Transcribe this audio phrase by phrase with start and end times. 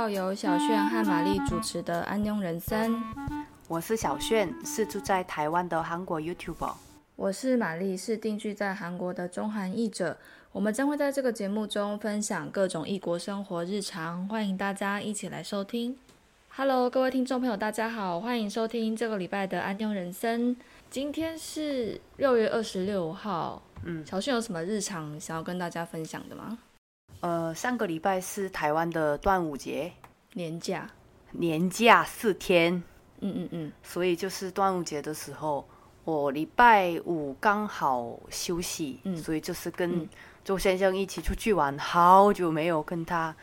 [0.00, 2.94] 到由小炫和玛丽主持的《安庸人生》。
[3.68, 6.72] 我是小炫，是住在台湾的韩国 YouTuber。
[7.16, 10.16] 我是玛丽，是定居在韩国的中韩译者。
[10.52, 15.94] 我们将会在这个节目中分享各种异国生活日常，欢迎大家一起来收听。
[16.48, 20.56] Hello，各位听众朋友，大家好，欢迎收听这个礼拜的《安庸人生》。
[20.88, 23.60] 今天是六月二十六号。
[23.84, 26.56] 嗯，小炫有什么日常想要跟大家分享的吗？
[27.20, 29.92] 呃，上个礼拜是台湾的端午节
[30.32, 30.90] 年假，
[31.32, 32.82] 年假四天。
[33.20, 35.68] 嗯嗯嗯，所以就是端午节的时候，
[36.04, 40.08] 我礼拜五刚好休息，嗯所以就是跟
[40.42, 41.78] 周先生一起出去玩。
[41.78, 43.36] 好久没有跟他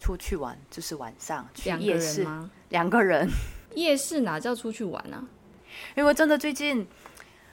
[0.00, 2.50] 出去玩，就是晚上去夜市吗？
[2.70, 3.28] 两个人。
[3.74, 5.22] 夜市哪叫出去玩啊？
[5.94, 6.86] 因为真的最近。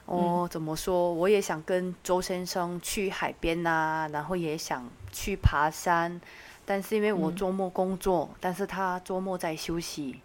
[0.05, 1.11] 哦，怎么说？
[1.13, 6.19] 我也想跟周先生去海边呐，然后也想去爬山，
[6.65, 10.19] 但是因为我周末工作，但是他周末在休息，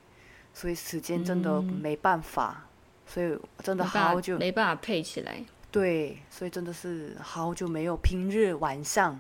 [0.53, 2.67] 所以时间真的没办法，
[3.07, 5.45] 所以真的好久没办法配起来。
[5.71, 9.19] 对，所以真的是好久没有平日晚上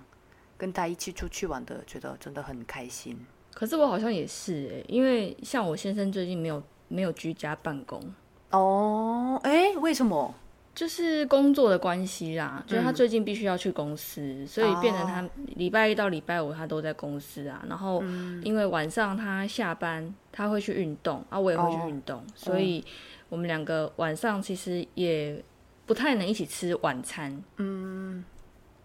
[0.58, 3.16] 跟他一起出去玩的，觉得真的很开心。
[3.54, 8.02] 可是我好像也是哎，因为像我先生最近没有没有居家办公。
[8.50, 10.34] 哦，哎，为什么？
[10.80, 15.22] 就是工作的关系啦，就是他最近必须要去公司，所以变成他
[15.56, 17.62] 礼拜一到礼拜五他都在公司啊。
[17.68, 18.02] 然后
[18.42, 22.82] 因为晚上他下班他会去运动啊，我也会去运动，所以
[23.28, 25.44] 我们两个晚上其实也
[25.84, 27.44] 不太能一起吃晚餐。
[27.58, 28.24] 嗯，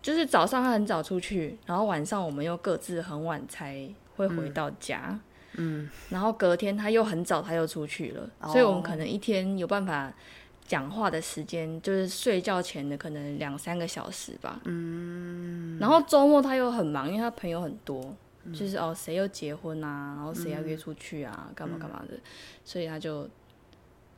[0.01, 5.17] 就是早上他很早出去，然后晚上我们又各自很晚才会回到家。
[5.53, 10.11] 嗯，然后隔天他又很早他又出去了，所以我们可能一天有办法。
[10.67, 14.59] 讲话的时间就是睡觉前的可能两三个小时吧。
[14.65, 18.15] 嗯，然后周末他又很忙，因为他朋友很多，
[18.51, 22.17] 就是哦谁又结婚啊，然后谁要约出去啊，干嘛干嘛的，
[22.63, 23.29] 所以他就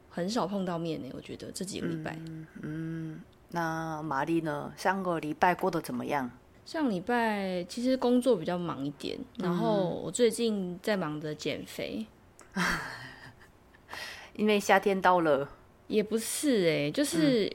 [0.09, 1.09] 很少碰到面呢。
[1.13, 2.17] 我觉得这几个礼拜。
[2.61, 3.19] 嗯，
[3.51, 4.71] 那玛丽呢？
[4.77, 6.31] 上个礼拜过得怎么样？
[6.65, 12.05] 上礼拜其实工作比较忙一点，然后我最近在忙着减肥，
[14.35, 15.49] 因为夏天到了。
[15.87, 17.51] 也不是哎，就是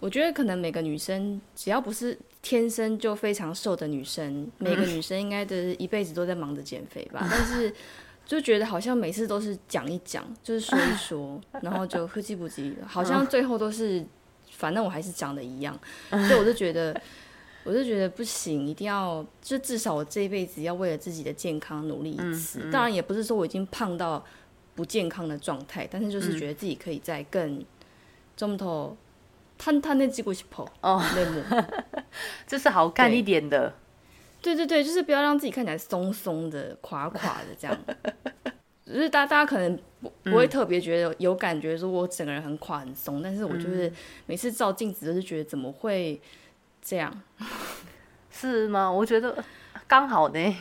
[0.00, 7.26] 我觉得可能每个女生只要不是天生就非常瘦的女生，每个女生应该都是一辈子都在忙着减肥吧。
[7.28, 7.72] 但是
[8.24, 14.04] 就觉得好像每次都是讲一讲，就是说一说，然后就呼气不急，好像最后都是
[14.52, 15.76] 反正我还是长得一样。
[16.10, 16.98] 所以我就觉得，
[17.64, 22.70] 我就觉得不行，一定要就至少我这一辈子要为了自己的健康努力一次。
[22.70, 24.24] 当然也不是说我已经胖到。
[24.77, 27.63] 不健康的状态，但是就是觉得自己可以在更
[28.37, 31.01] 좀더탄탄해지고싶어哦，
[32.47, 33.73] 这是好看一点的。
[34.41, 37.77] 对对对，就是不要让自己看起来松松的、垮垮的这样。
[38.85, 43.91] 就是大大家可能不不会特别觉得有感觉，说我整个人很垮很松，但是我就是
[44.25, 46.19] 每次照镜子都是觉得怎么会
[46.81, 47.21] 这样？
[48.29, 48.91] 是吗？
[48.91, 49.43] 我觉得
[49.87, 50.55] 刚好呢。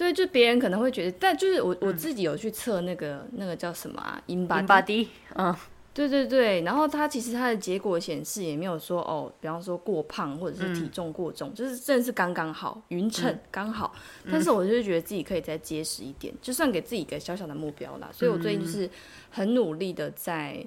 [0.00, 5.56] 对，就别人可能会觉得，但就是我我自己有去测那个那个叫什么啊，in body，嗯，
[5.94, 13.94] 对对对，然后它其实它的结果显示也没有说哦，比方说过胖或者是体重过重，就是真的是刚刚好匀称刚好。
[14.30, 18.10] 但是我就是觉得自己可以再结实一点，就算给自己一个小小的目标啦。
[18.12, 18.90] 所以我最近就是
[19.30, 20.62] 很努力的在，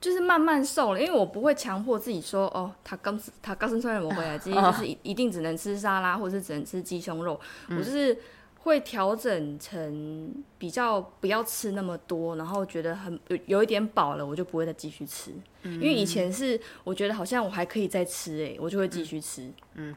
[0.00, 7.38] 就是慢慢瘦了，因为我不会强迫自己说哦，他刚他刚生出来我回来，今天 就是一一定只能吃沙拉，或者是只能吃鸡胸肉。
[7.68, 8.16] 我就是
[8.60, 15.32] 会调整成比较不要吃那么多，然后觉得很有有一点饱了，我就不会再继续吃。
[15.64, 19.52] 因为以前是我觉得好像我还可以再吃，哎，我就会继续吃。
[19.74, 19.94] 嗯，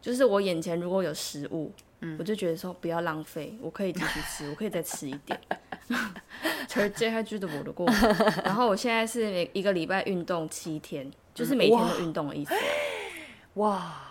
[0.00, 1.72] 就是我眼前如果有食物。
[2.18, 5.40] 我就觉得说不要浪费，我可以继续吃，我可以再吃一点。
[6.68, 7.86] 其实这还觉得我的过。
[8.44, 12.54] 然后我现在是每一个礼拜运动七天，就是每天都运动的意思。
[13.54, 14.02] 哇！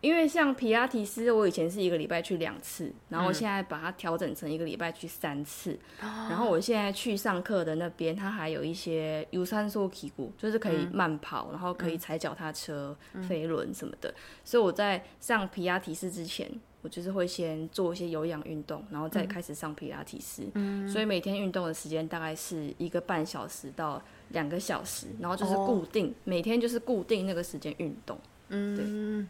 [0.00, 5.78] 因为像皮亚提斯，我以前是一个礼拜去两次，然后我现在把它调整成一个礼拜去三次。
[5.98, 12.94] 然后我现在去上课的那边，它还有一些有酸素皮股，就是可以慢跑，然后可以踩脚踏车、
[13.26, 14.12] 飞轮什么的。
[14.44, 16.50] 所以我在上皮亚提斯之前。
[16.84, 20.42] 我就是会先做一些有氧运动，然后再开始上皮拉提斯。
[20.52, 28.18] 嗯，所以每天运动的时间大概是一个半小时到两个小时，然后就是固定每天就是固定那个时间运动。
[28.50, 29.26] 嗯，对。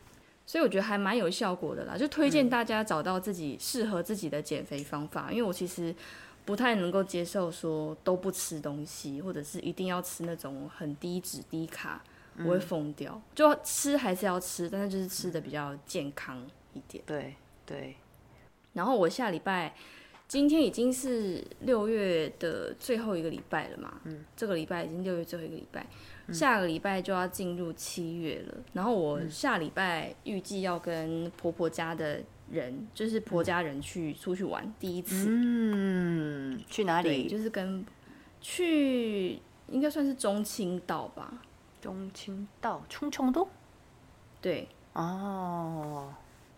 [0.46, 5.30] 所以我觉得还蛮有效果的啦，就推荐大家找到自己适合自己的减肥方法。
[5.30, 5.94] 因为我其实
[6.44, 12.02] 不太能够接受说都不吃东西，或者是一定要吃那种很低脂低卡，
[12.40, 13.22] 我会疯掉。
[13.34, 17.02] 就吃还是要吃，但是就是吃的比较健康一点。
[17.06, 17.34] 对。
[17.66, 17.96] 对，
[18.72, 19.74] 然后我下礼拜，
[20.28, 25.86] 今天已经是六月的最后一个礼拜了嘛，嗯，这个礼拜已经六月最后一个礼拜，
[26.32, 28.54] 下个礼拜就要进入七月了。
[28.72, 32.20] 然后我下礼拜预计要跟婆婆家的
[32.50, 37.28] 人，就是婆家人去出去玩第一次，嗯，去哪里？
[37.28, 37.84] 就是跟
[38.40, 39.38] 去
[39.68, 41.32] 应该算是中青岛吧，
[41.80, 43.48] 中青岛，冲冲都，
[44.40, 46.12] 对，哦。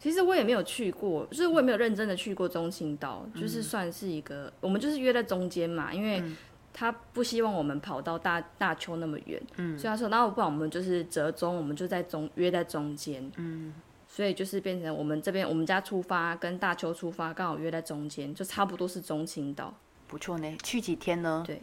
[0.06, 6.22] 其实我也没有去过，就是我也没有认真的去过中青岛，就是算是一个，我们就是约在中间嘛，因为
[6.72, 13.74] 他不希望我们跑到大大邱那么远，嗯，所以他说，那不然我们就是折中，我们就在中约在中间，嗯，
[14.06, 19.74] 所以就是变成我们这边我们家出发跟大邱出发刚好约在中间，就差不多是中青岛，
[20.06, 20.56] 不错呢。
[20.62, 21.42] 去几天呢？
[21.44, 21.60] 对，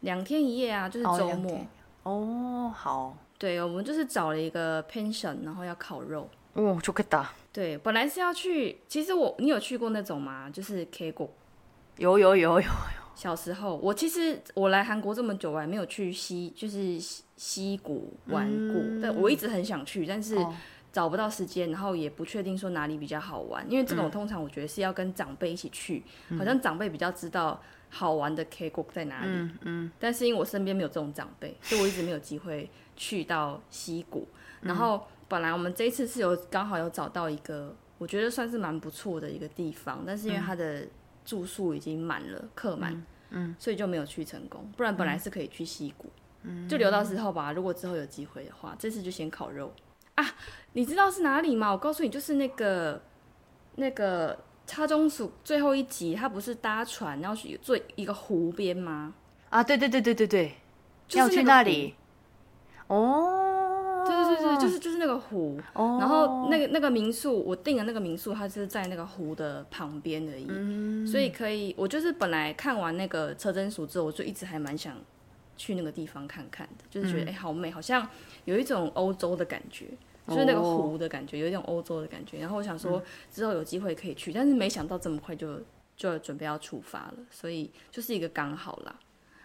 [0.00, 1.66] 两天一夜啊，就是周末。
[2.02, 3.16] 哦，好。
[3.38, 6.28] 对，我们就是找了一个 pension，然后要烤肉。
[6.54, 7.32] 哦，就可以打。
[7.52, 10.48] 对，本来是要去，其实我你有去过那种吗？
[10.50, 11.30] 就是 K 过，
[11.98, 12.66] 有有有有有。
[13.14, 16.98] 小时候，我其实我来韩国这么久，我还没有去西，就是
[17.36, 18.80] 西谷玩过。
[19.02, 20.34] 但我一直很想去，但是
[20.90, 23.64] 找不到时间，然后也不确定说哪里比较好玩。
[23.70, 26.02] 因为这种通常我觉得是要跟长辈一起去，
[26.38, 27.60] 好像长辈比较知道
[27.90, 29.30] 好玩的 K 国在哪里。
[29.30, 29.92] 嗯嗯。
[30.00, 34.26] 但是因为我身边没有这种长辈，所以我一直没有机会去到西谷，
[34.62, 35.06] 然后。
[35.32, 40.86] 本来我们这一次是有刚好有找到一个，我觉得算是蛮不错的一个地方，但是因为它的
[41.24, 44.70] 住宿已经满了，客满，嗯，所以就没有去成功。
[44.76, 46.10] 不然本来是可以去溪谷，
[46.42, 47.50] 嗯，就留到之后吧。
[47.50, 49.72] 如果之后有机会的话，这次就先烤肉
[50.16, 50.34] 啊。
[50.74, 51.72] 你知道是哪里吗？
[51.72, 53.00] 我告诉你，就是那个
[53.76, 59.14] 那个插中署最后一集，他不是搭船要去做一个湖边吗？
[59.48, 60.54] 啊，对对对对对对，
[61.14, 61.94] 要去那里，
[62.88, 63.38] 哦。
[64.60, 74.96] 就是就是那个湖，然后那个那个民宿，我订的那个民宿，它是在那个湖的旁边而已，所以可以，我就是本来看完那个车真署之后，我就一直还蛮想
[75.56, 78.08] 去那个地方看看的，就是觉得哎好美，好像
[78.44, 79.86] 有一种欧洲的感觉，
[80.28, 82.38] 就是那个湖的感觉，有一种欧洲的感觉。
[82.38, 85.60] 然后我想说之后有机会可以去，但是没想到这么快就
[85.96, 88.94] 就准备要出发了，所以就是一个刚好啦。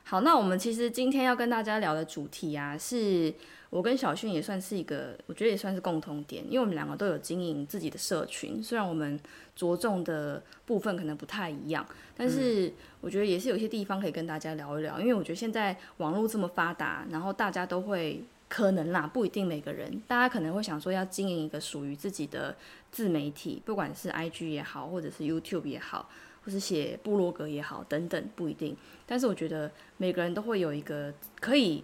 [0.04, 3.34] 好，那我们其实今天要跟大家聊的主题啊是。
[3.70, 9.20] 我跟小迅也算是一个，我觉得也算是共同点，因为我们两个都有经营自己的社群，虽然我们
[9.56, 11.86] 着重的部分可能不太一样，
[12.16, 12.72] 但是
[13.02, 15.00] 我觉得也是有些地方可以跟大家聊一聊。
[15.02, 22.56] 因为我觉得现在网络这么发达，然后大家都会可能啦，不一定每个人，大家可能会想说要经营一个属于自己的
[22.90, 26.10] 自媒体，不管是 IG 也好，或者是 YouTube 也好，
[26.46, 28.78] 或是写部落格也好，等等，不一定。
[29.06, 31.84] 但是我觉得每个人都会有一个可以。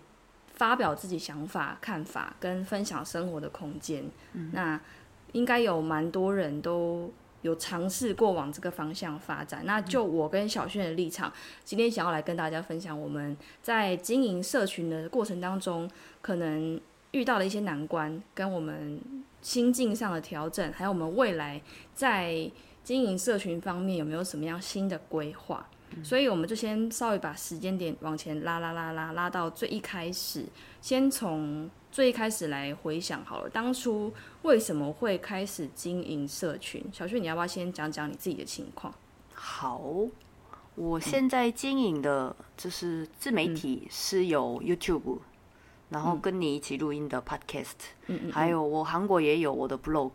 [0.54, 4.04] 发表自己想法、看法跟分享生活的空间，
[4.52, 4.80] 那
[5.32, 9.66] 应该有蛮多人都有尝试过往这个方向发展。
[9.66, 11.34] 那就我跟小炫的立场，
[11.64, 15.90] 今天想要来跟大家分享我们在经营社群的过程当中，
[16.22, 16.80] 可能
[17.12, 19.02] 遇到的一些难关，跟我们
[19.42, 21.62] 心境上的调整，还有我们未来
[21.94, 22.50] 在
[22.84, 25.68] 经营社群方面有没有什么样新的规划。
[26.02, 30.46] 所以我们就先稍微把时间点往前拉拉拉拉拉到最一开始，
[30.82, 36.84] 先从最一开始来回想好了，当初为什么会开始经营社群？
[36.92, 38.94] 小旭，你要不要先讲讲你自己的情况？
[39.34, 39.82] 好，
[40.76, 45.20] 我现在经营的就是自媒体，是有 YouTube，
[45.90, 47.74] 然后跟你一起录音的 Podcast，
[48.08, 50.12] 嗯嗯，还有我韩国也有我的 Blog，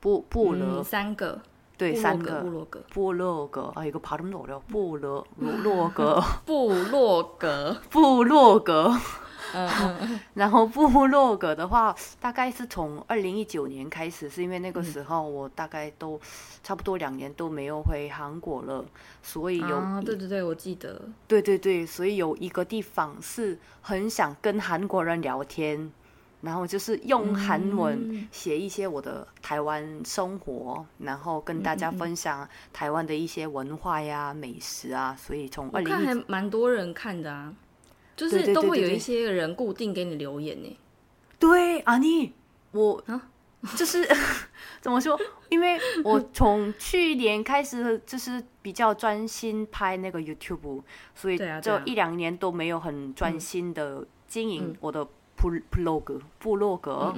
[0.00, 1.40] 布布了三个。
[1.82, 8.92] 对，三个部落格，部落格啊，一个爬这么多了，部落落格，部落格，部落格。
[9.54, 16.18] 嗯， 然后部落格的话，大概是从二零一九年开始，是因为那个时候我大概都
[16.62, 18.82] 差不多两年都没有回韩国了，
[19.20, 25.92] 所以有，对对对，我记得，对对对，所以有一个地方是很想跟韩国人聊天。
[26.42, 35.16] 然后就是用韩文写一些我的台湾生活，然后跟大家分享台湾的一些文化呀、美食啊。
[35.16, 37.54] 所以从二零看还蛮多人看的啊，
[38.16, 40.76] 就是都会有一些人固定给你留言呢。
[41.38, 42.32] 对阿妮
[42.72, 43.30] 我啊，
[43.76, 44.04] 就是
[44.82, 45.16] 怎么说？
[45.48, 50.82] 因为我从去年开始就是比较专心拍那个 YouTube，
[51.14, 55.06] 所以这一两年都没有很专心的经营我的。
[55.41, 57.13] 部部落格，部落格，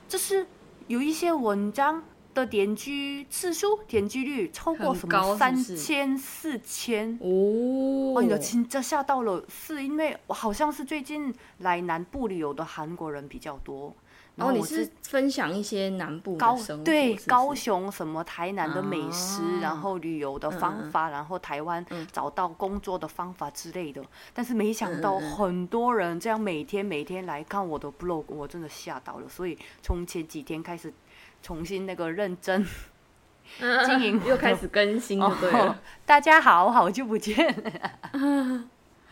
[0.08, 0.46] 这是
[0.88, 2.04] 有一些文章。
[2.35, 8.19] 的点击次数、点击率超过什么三千、四千哦！
[8.19, 13.95] 哎呀，亲，这吓到了，是因为我好像是最近来南部旅游的韩国人比较多。
[14.35, 24.03] 然后你是分享一些南部高对高雄什么台南的美食，然后旅游的方法，然后台湾找到工作的方法之类的。
[24.33, 29.29] 但是没想到很多人这样每天每天来看我的 blog，我真的吓到了。
[29.29, 30.91] 所以从前几天开始。
[31.43, 32.65] 重新那个认真
[33.85, 35.79] 经营，又开始更新，就对了。
[36.07, 37.35] 大家好，好久不见。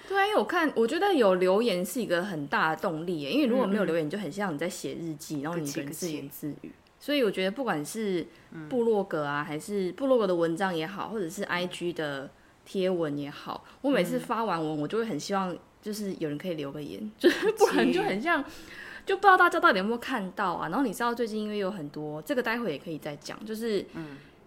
[0.09, 3.31] 对啊，因为我看，我觉得有留言是一个很大的动力耶。
[3.31, 6.73] 因为如果没有留言，就很像你在写日记，然后你一个人自言自语。
[6.99, 8.27] 所以我觉得，不管是
[8.69, 12.31] 部落格啊，还是部落格的文章也好，或者是 IG 的
[12.65, 18.45] 贴文也好，我每次发完文，我就会很希望，就是有人可以留个言，就是不然就很像。
[19.11, 20.69] 就不知道大家到底有没有看到啊？
[20.69, 23.85] 然后你知道最近因为有很多，这个待会也可以再讲，就是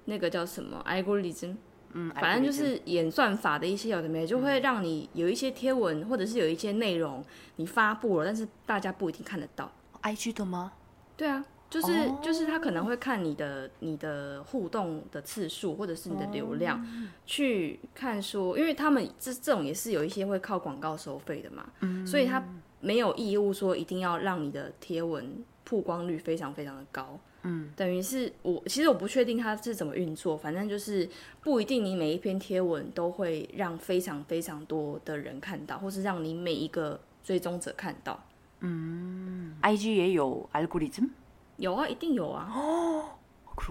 [0.05, 1.57] 那个叫什么 algorithm，
[1.91, 7.21] 嗯，反正就是演算法的一些有的没，就会让你有一些贴文或者是有一些内容
[7.57, 9.69] 你发布了，但是大家不一定看得到。
[10.01, 10.71] IG 的吗？
[11.17, 16.81] 对啊，就是就是他可能会看你的你的互动的次数或者是你的流量，
[17.25, 21.65] 去看说，因为他们这这种也是有一些会靠广告收费的嘛，
[22.07, 22.41] 所以他。
[22.83, 31.09] 没有义务说一定要让你的贴文曝光率非常非常的高，嗯，等于是我其实我不确定它是怎么运作，反正就是
[31.41, 38.21] 不一定你每一篇贴文都会让非常非常多的人看到，或是让你每一个追踪者看到。
[38.59, 41.09] 嗯，IG 也有 algorithm，
[41.55, 42.51] 有啊，一定有啊。
[42.53, 43.05] 哦，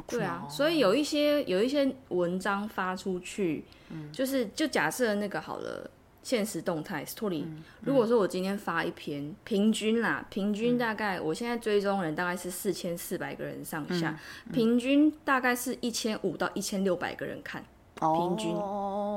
[0.09, 5.91] 对啊，所以有一些有一些文章发出去，嗯，就是就假设那个好了。
[6.23, 7.45] 现实动态 story，
[7.81, 14.17] 如果说我今天发一篇，平均啦，平均大概我现在追踪人大概是四千四百个人上下，
[14.53, 17.65] 平均大概是一千五到一千六百个人看，
[17.97, 18.55] 平均，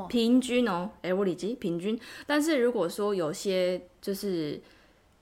[0.09, 1.99] 平均哦，哎，我理解平均。
[2.25, 4.59] 但是如果说有些就是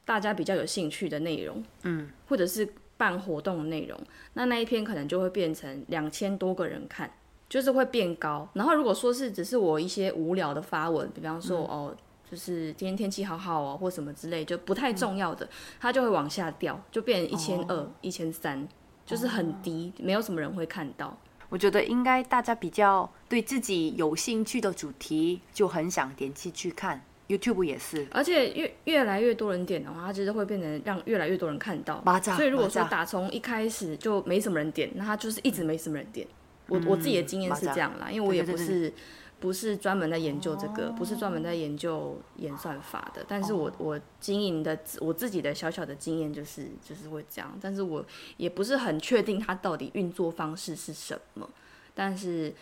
[0.05, 3.99] 大家比较有兴趣的内容，嗯，或者是办活动的内容，
[4.35, 7.11] 那那一篇可能就会变成两千多个人看。
[7.53, 11.95] 就是会变高，然后如果说是只是我一些无聊的发文，比方说哦，
[12.27, 15.47] 就是今天天气好好哦，或什么之类，就不太重要的，
[15.79, 18.67] 它就会往下掉，就变成一千二、一千三，
[19.05, 21.15] 就是很低，没有什么人会看到。
[21.49, 27.05] 我觉得应该大家比较对自己有兴趣的主题，就很想点击去看。
[27.27, 32.03] YouTube 也是，而且越越来越多人点的话，它其实会变成让越来越多人看到。
[32.35, 36.27] 所以如果说打从一开始就没什么人点，那它就是一直没什么人点。
[36.67, 38.93] 我我自己的经验是这样啦，因为我也不是
[39.39, 48.05] 不是专门在研究这个，不是专门在研究演算法的，但是我我经营的我自己的小小的经验就是就是会这样，但是我
[48.37, 51.49] 也不是很确定它到底运作方式是什么，
[51.93, 52.53] 但是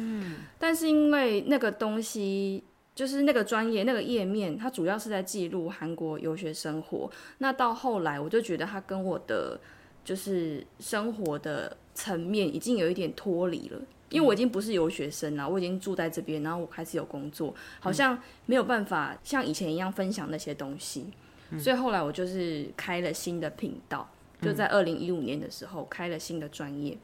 [0.58, 2.64] 但是因为那个东西。
[2.92, 7.10] 就是那个专业那个页面，它主要是在记录韩国游学生活。
[7.38, 9.58] 那到后来，我就觉得它跟我的
[10.04, 13.80] 就是生活的层面已经有一点脱离了，
[14.10, 21.10] 因为我已经不是游学生了，我已经住在这边，然后我开始有工作，好像没有办法像以前一样分享那些东西。
[21.58, 24.08] 所以后来我就是开了新的频道，
[24.42, 26.98] 就在二零一五年的时候开了新的专业，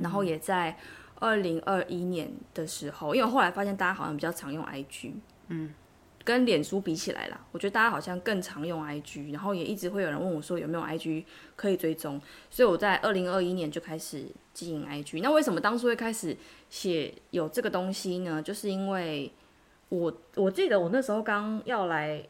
[0.00, 0.76] 然后也在。
[1.18, 5.12] 二零二一年的时候，因为我后来发现大家好像比较常用 IG，
[5.48, 5.72] 嗯，
[6.26, 15.22] 跟脸书比起来啦，我觉得大家好像更常用 IG，然后也一直会有人问我说有没有 IG 可以追踪，所以我在二零二一年就开始经营 IG。
[15.22, 16.36] 那为什么当初会开始
[16.68, 18.42] 写有这个东西呢？
[18.42, 19.32] 就是因为
[19.88, 22.28] 我我记得我那时候刚要来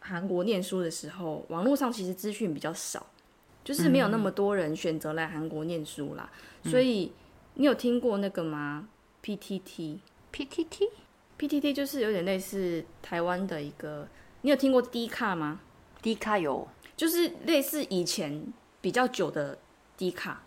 [0.00, 3.06] 韩国念书的时候，网络上其实资讯比较少，
[3.62, 6.30] 就是没有那么多人选择来韩国念书啦，
[6.64, 7.12] 所以。
[7.58, 8.86] 你有听过那个吗
[11.38, 14.06] ？PTT，PTT，PTT 就是有点类似台湾的一个。
[14.42, 15.60] 你有听过 D 卡吗
[16.02, 19.58] ？D 卡有，就是类似以前比较久的
[19.96, 20.42] D 卡。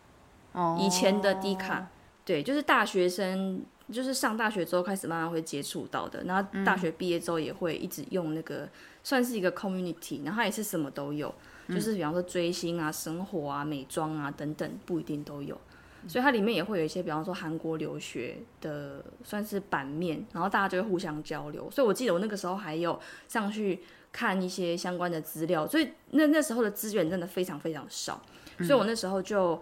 [0.53, 0.77] 哦。
[0.79, 1.88] 以前的 D 卡，
[2.24, 6.24] 对，就是大学生，就是上大学之后开始慢慢会接触到的。
[6.24, 8.69] 然后大学毕业之后也会一直用那个，
[9.03, 10.24] 算是一个 community。
[10.24, 11.34] 然后也是什么都有，
[11.67, 15.60] 就是比方说追星啊、生活啊、美妆啊等等，不一定都有。
[16.08, 21.70] 所以它里面也会有一些，比方说韩国留学的算是版面，然后大家就会互相交流。
[21.70, 23.79] 所以我记得我那个时候还有上去
[24.12, 28.22] 看一些相关的资料，所以那那时候的资源真的非常非常少。
[28.60, 29.62] 所以我那时候就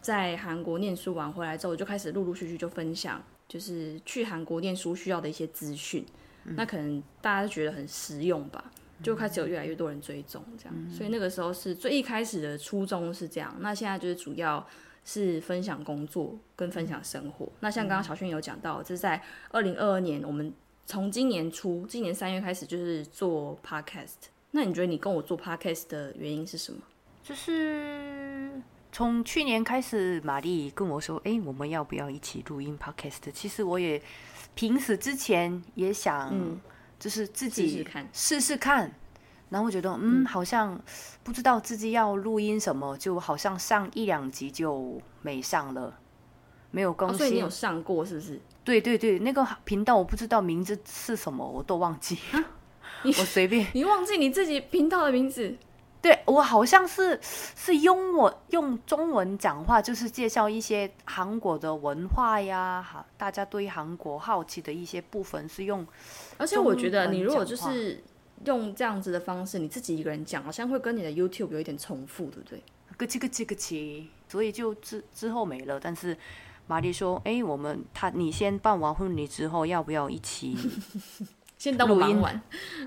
[0.00, 6.04] 在韩国念书完回来之后，我就开始陆陆续续就分享，就是去韩国念书需要的一些资讯。
[6.44, 8.64] 那可能大家都觉得很实用吧，
[9.02, 10.90] 就开始有越来越多人追踪这样。
[10.90, 13.54] 所以那个时候是最一开始的初衷是这样。
[13.60, 14.66] 那现在就是主要。
[15.04, 17.50] 是分享工作跟分享生活。
[17.60, 20.52] 那像刚刚小轩有讲到，这是在二零二二年，我们
[20.86, 24.28] 从今年初，今年三月开始就是做 podcast。
[24.50, 26.80] 那你觉得你跟我做 podcast 的原因是什么？
[27.22, 28.50] 就是
[28.92, 34.00] 从去年开始，玛丽跟我说：“哎，我们要不要一起录音 podcast？” 其实我也
[34.54, 36.32] 平时之前也想，
[36.98, 38.94] 就是自己试试看，试试看。
[39.50, 40.80] 然后我觉得，嗯，好像
[41.22, 45.94] 不知道自己要录音什么，就好像上一两集就没上了，
[46.70, 47.18] 没有更新。
[47.18, 48.40] 所以你有上过是不是？
[48.64, 52.18] 对对对，那个频道我不知道名字是什么，我都忘记。
[53.04, 53.66] 我随便。
[53.74, 55.56] 你忘记你自己频道的名字？
[56.00, 65.86] 对我好像是是用我用中文讲话，就是介绍一些韩国的文化呀，好，大家对韩国好奇的一些部分是用。
[66.36, 68.02] 而且我觉得你如果就是。
[68.44, 72.62] 用这样子的方式，你自己一个人讲，好像会跟你的 YouTube 有一点重复，对不对？
[72.96, 75.80] 咯叽咯叽咯叽，所以就之之后没了。
[75.80, 76.16] 但是
[76.68, 80.56] 玛丽说：“哎，我们他你先办完婚礼之后，要不要一起
[81.58, 82.40] 先当录音完？”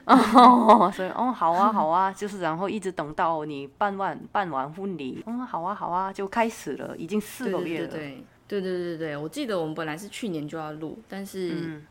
[0.06, 7.88] 哦，所以哦，好啊，好啊，就是然后一直等到你办完办完婚礼，嗯，好啊，好啊，就开始了，已经四个月了。
[7.88, 11.82] 对对对对对对，我记得我们本来是去年就要录，但是。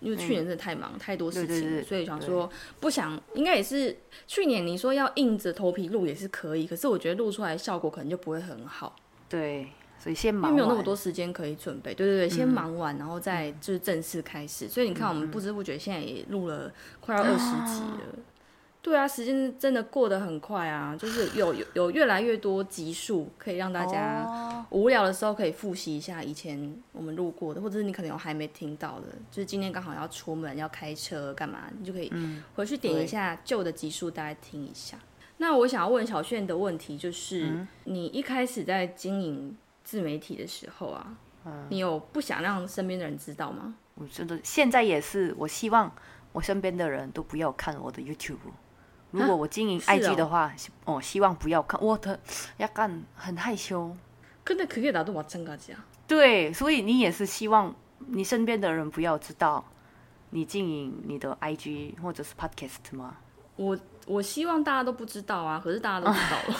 [0.00, 2.48] 因为去年真的太忙，太多事情，所以想说
[2.80, 8.94] 不想，应该也是去年你说要硬着头皮录也是可以，可是我觉得录出来效果可能就不会很好。
[9.28, 11.92] 对，所以先忙，没有那么多时间可以准备。
[11.92, 14.68] 对对对，先忙完，然后再就是正式开始。
[14.68, 18.18] 所以你看，我们不知不觉现在也录了快要二十集了。
[18.88, 20.96] 对啊，时间真的过得很快啊！
[20.96, 32.10] 就是有有有越来越多集数可以让大家无聊的时候可以复习一下以前我们录过的，或者是你可能有还没听到的，就是今天刚好要出门要开车干嘛，你就可以
[32.54, 34.98] 回去点一下旧的集数，大家听一下。
[35.36, 41.14] 那我想要问小炫的问题就是，你一开始在经营自媒体的时候啊，
[41.68, 43.74] 你有不想让身边的人知道吗？
[43.96, 45.92] 我真的现在也是，我希望
[46.32, 48.38] 我身边的人都不要看我的 YouTube。
[49.11, 50.51] 如果我经营 IG 的话，
[50.85, 52.19] 哦，希望不要看我的，
[52.57, 53.95] 要干很害羞。
[54.43, 55.85] 可能可以拿到我真가지啊。
[56.07, 57.73] 对，所以你也是希望
[58.07, 59.63] 你身边的人不要知道
[60.31, 63.17] 你经营你的 IG 或者是 Podcast 吗？
[63.55, 66.55] 我我希望大家都不知道啊，可是大家都知道了。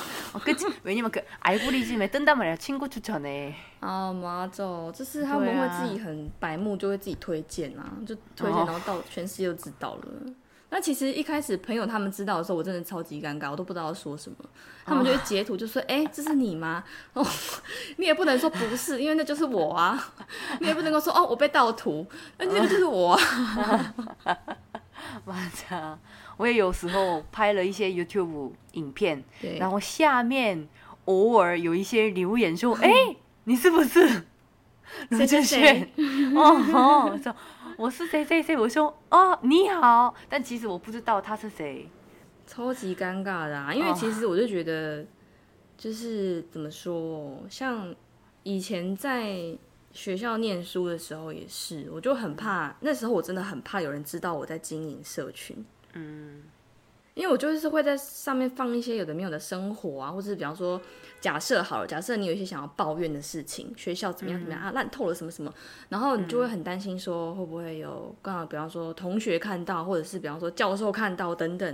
[0.46, 3.54] 그치왜냐면그알고리즘에뜬단말이야친구추천 에。
[3.80, 10.04] 啊，맞 아， 就是他们会自己很白目，就会自己推荐啊，就推荐，然后到全世界都知道了。
[10.71, 14.37] 那其实一开始朋友他们知道的时候，我真的超级尴尬，我都不知道要说什么。
[14.85, 17.27] 他们就会截图就说：“哎，这是你吗？” 哦，
[17.97, 20.13] 你也不能说不是，因为那就是我啊。
[20.61, 22.07] 你也不能够说：“哦，我被盗图，
[22.39, 23.19] 那这个就是我。”
[25.25, 25.35] 妈
[25.71, 25.99] 的，
[26.37, 29.25] 我也有时候拍了一些 YouTube 影片，
[29.59, 30.69] 然后下面
[31.07, 32.93] 偶尔有一些留言说：“哎，
[33.45, 34.25] 你是不是
[35.11, 35.91] 卢志炫？”
[36.37, 37.35] 哦，说。
[37.79, 38.57] 我是谁谁谁？
[38.57, 41.89] 我说哦，你好，但其实我不知道他是谁，
[42.45, 43.73] 超级尴尬的啊！
[43.73, 45.07] 因为其实我就觉得，
[45.77, 47.95] 就是怎么说，像
[48.43, 49.57] 以前在
[49.93, 56.43] 学校念书的时候也是，我就很怕，那时候我真的很怕有人知道我在经营社群，嗯。
[57.19, 60.81] 因为我就是会在上面放一些有的没有的生活啊，或者是比方说，
[61.21, 65.53] 假设好了，假设你有一些想要抱怨的事情，学校怎么样怎么样啊，烂透了什么什么，
[65.89, 71.69] 然后你就会很担心说会不会有刚好比方说同学看到，或者是比方说教授看到等等，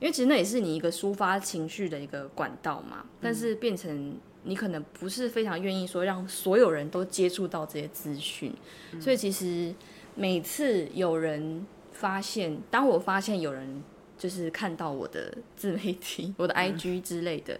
[0.00, 8.52] 因为其实那也是你一个抒发情绪的一个管道嘛，但是变成你可能不是非常愿意说让所有人都接触到这些资讯，
[9.00, 9.72] 所以其实
[10.16, 13.84] 每次有人发现，当我发现有人。
[14.18, 17.58] 就是看到我的自媒体、我的 IG 之类的，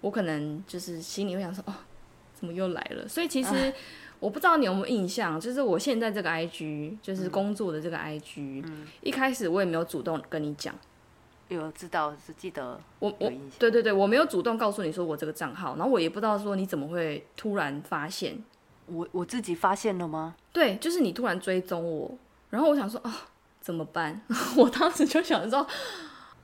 [0.00, 1.74] 我可能就是心里会想说：“哦，
[2.32, 3.74] 怎么又来了？”所以其实
[4.20, 8.64] 我不知道你有没有印象，就是我现在这个 IG，就是工作的这个 IG，
[9.02, 10.74] 一开始我也没有主动跟你讲，
[11.48, 18.38] 有知道是记得我我对对对，我没有主动告诉你说我这个账号，然后我也不知道说你怎么会突然发现
[18.86, 20.36] 我我自己发现了吗？
[20.52, 22.16] 对，就是你突然追踪我，
[22.50, 23.28] 然后我想说啊。
[23.65, 24.21] 怎么办？
[24.57, 25.65] 我当时就想说，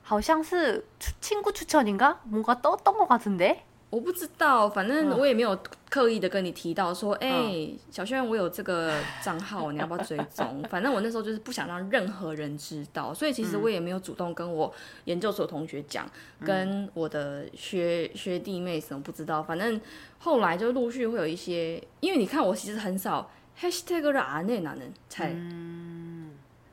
[0.02, 0.84] 好像是
[1.20, 3.56] 亲故추천인가뭔가떴던것같은 데？
[3.90, 10.62] 我不知道，反正我也没有刻意的跟你提到说，哎，小轩，我有这个账号，你要不要追踪？
[10.68, 14.70] 反正我那时候就是不想让任何人知道，所以其实我也没有主动跟我
[15.06, 16.06] 研究所同学讲，
[16.44, 19.42] 跟我的学学弟妹什么不知道。
[19.42, 19.80] 反正
[20.18, 25.34] 后来就陆续会有一些，因为你看我其实很少 hashtag 를안해나는才。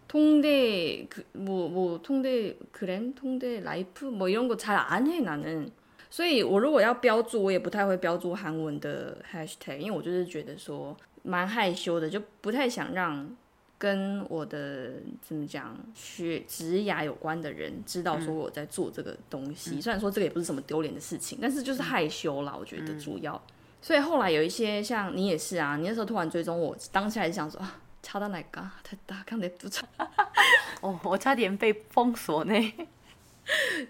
[0.10, 5.72] 통대 그뭐뭐 뭐 통대 그램 통대 라이프 뭐 이런 거 잘 안 해 나는
[6.10, 13.36] 所以我如果要标注我也不太会标注韩文的 hashtag 因为我就是觉得说蛮害羞的，就不太想让
[13.78, 19.82] 跟我的怎么讲学职涯有关的人知道说我在做这个东西。
[19.82, 22.56] 虽然说这个也不是什么丢脸的事情，但是就是害羞啦。
[22.58, 23.42] 我觉得主要。
[23.82, 24.48] 差到哪个？
[24.48, 26.32] 太大，看得
[27.36, 27.60] 不差。
[27.60, 27.79] 哦，我
[31.19, 32.75] 差点被封锁呢。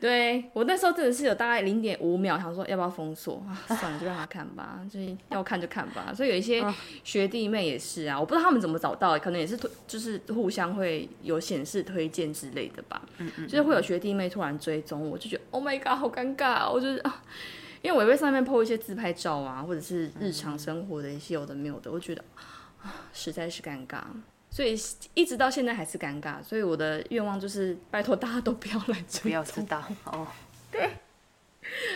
[0.01, 3.53] 对我那时候真的是有大概零点五秒，想说要不要封锁啊？
[3.77, 6.15] 算了，就让他看吧，就是要看就看吧。
[6.15, 6.65] 所以有一些
[7.05, 13.03] 学弟妹也是啊，我不知道他们怎么找到，可能也是推，就是互相会有显示推荐之类的吧。
[13.19, 13.47] 嗯嗯。
[13.47, 16.71] 就是会有学弟妹突然追踪我，就觉得 Oh my God，好尴尬！
[16.73, 17.23] 我就是啊，
[17.83, 22.25] 因为我也会上面 po 一些自拍照啊，或者是日常生活的一些有的没有的，我觉得。
[23.13, 24.03] 实在是尴尬，
[24.51, 24.75] 所以
[25.15, 26.43] 一直到现在还是尴尬。
[26.43, 30.27] 所以我的愿望就是，拜托大家都不要来追，不要知道哦。
[30.71, 30.91] 对，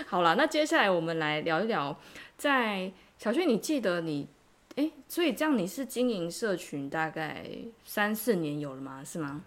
[0.06, 1.98] 好了，那接下来我们来聊一聊，
[2.36, 4.28] 在小轩，你记得你
[4.76, 7.46] 哎，所以这样你是经营社群大概
[7.84, 9.02] 三四年有了吗？
[9.04, 9.42] 是吗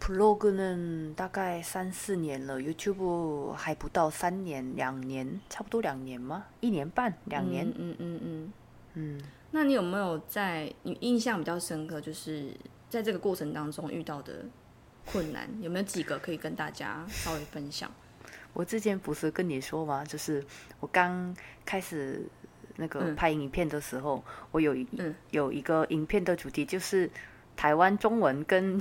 [0.00, 6.46] ？Blog 呢，大概三四年了，YouTube 还不到三年，两年，差不多两年吗？
[6.60, 7.66] 一年半，两年？
[7.66, 8.52] 嗯嗯嗯嗯。
[9.50, 12.50] 那你有没有在你印象比较深刻，就是
[12.88, 14.44] 在这个过程当中遇到的
[15.06, 17.90] 困难，有没有几个可以跟大家稍微分享？
[18.52, 20.04] 我之前不是跟你说吗？
[20.04, 20.44] 就是
[20.80, 22.26] 我刚开始
[22.76, 24.86] 那个拍影片的时候，我有一
[25.30, 27.10] 有一个影片的主题就是
[27.56, 28.78] 台湾中文跟。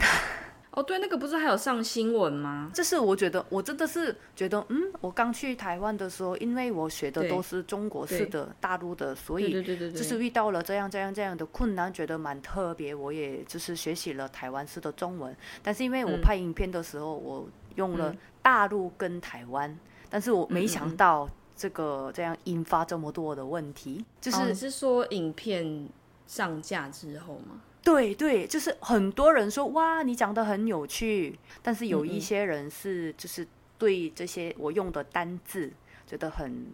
[0.78, 2.70] 哦，对，那个不是还有上新闻吗？
[2.72, 12.94] 这是我觉得，我真的是觉得，嗯，我刚去台湾的时候，因为我学的都是中国式的、大陆的，所以就是遇到了这样、这样、这样的困难，觉得蛮特别。
[12.94, 19.76] 我也就是学习了台湾式的中文，但是因为我拍影片的时候，我用了大陆跟台湾，
[20.12, 24.06] 但是我没想到这个这样引发这么多的问题。
[24.22, 25.90] 就是你是说影片
[26.28, 27.62] 上架之后吗？
[27.88, 33.48] 对对，就是很多人说哇，你讲的很有趣，但是有一些人是就是
[33.78, 35.72] 对这些我用的单字
[36.06, 36.68] 觉得很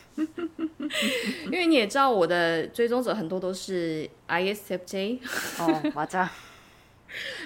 [1.45, 5.19] 因为你也知道，我的追踪者很多都是 ISFJ
[5.59, 6.27] 哦， 我知道，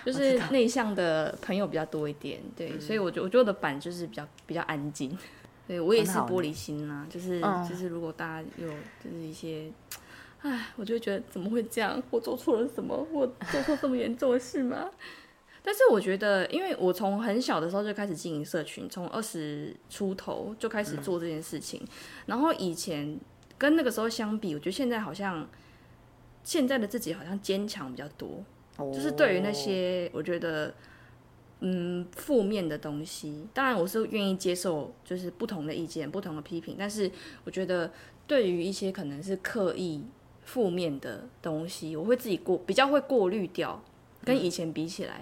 [0.05, 5.17] 就是内向的朋友比较多一点，对，所以我觉我觉得我的版就是比较比较安静，
[5.67, 8.67] 对我也是玻璃心啊，就是就是如果大家有
[9.03, 9.71] 就是一些，
[10.41, 12.01] 唉，我就觉得怎么会这样？
[12.09, 12.95] 我做错了什么？
[13.11, 14.89] 我做错这么严重的事吗？
[15.67, 21.81] 但是我觉得，因为我从很小的时候就开始经营社群，从二十出头就开始做这件事情。
[22.27, 23.19] 然后以前
[23.57, 25.49] 跟那个时候相比，我觉得现在好像
[26.43, 28.43] 现在的自己好像坚强比较多。
[28.93, 30.71] 就是对于那些我觉得
[31.61, 36.75] 嗯负面的东西，当然我是愿意接受，就是不同的意见、不同的批评。
[36.77, 37.09] 但是
[37.43, 37.91] 我觉得
[38.27, 40.03] 对于一些可能是刻意
[40.43, 43.81] 负面的东西，我会自己过比较会过滤掉，
[44.23, 45.21] 跟以前比起来。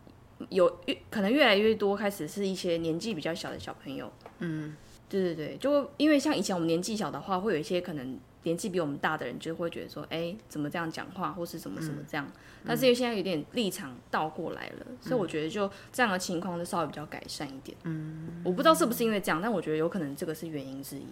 [0.49, 4.11] 有越可能越来越多，开始是一些年纪比较小的小朋友。
[4.39, 4.75] 嗯，
[5.09, 12.27] 对对对，就因为像以前我们年纪小的话，会有一些可能年纪比我们大的人就会觉得说，哎，怎么这样讲话，或是怎么什么这样。
[12.63, 17.75] 但是因为现在有点立场倒过来了，所以我觉得就这样的情况就稍微比较改善一点。
[17.83, 21.05] 嗯，我不知道是不是因为这样，但我觉得有可能这个是原因之一。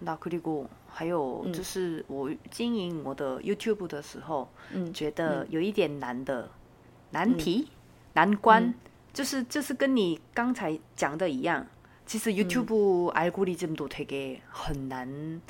[0.00, 6.48] 那克里古还有就是我经营我的 YouTube 的时候，嗯，觉得有一点难的
[7.10, 7.68] 难题。
[8.13, 8.73] 难关
[9.13, 11.65] 就是就是跟你刚才讲的一样，
[12.05, 15.41] 其实 YouTube 알고리즘도되게很难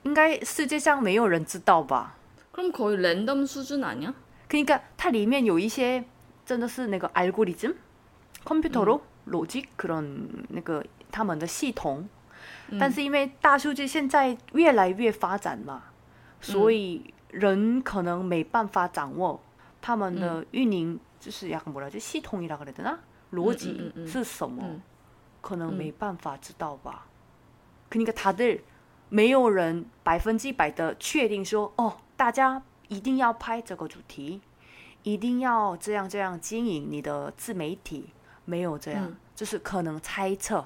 [0.03, 2.17] 应该世界上没有人知道吧？
[2.53, 4.13] 그럼거의랜덤수준아니야
[4.49, 6.05] 그러니까它里面有一些
[6.45, 12.07] 真的是那个알고리즘컴퓨터로로직可能那个他们的系统，
[12.79, 15.85] 但是因为大数据现在越来越发展嘛，
[16.41, 19.41] 所以人可能没办法掌握
[19.81, 22.99] 他们的运营，就是약간뭐라지系统이라그래되나
[23.33, 24.83] 逻辑是什么，
[25.41, 27.07] 可能没办法知道吧？
[27.91, 28.61] 그러니까다들
[29.10, 34.42] 没有人百分之百的确定说哦，大家一定要拍这个主题，
[35.04, 38.10] 一定要这样这样经营你的自媒体，
[38.46, 40.66] 没有这样，就是可能猜测，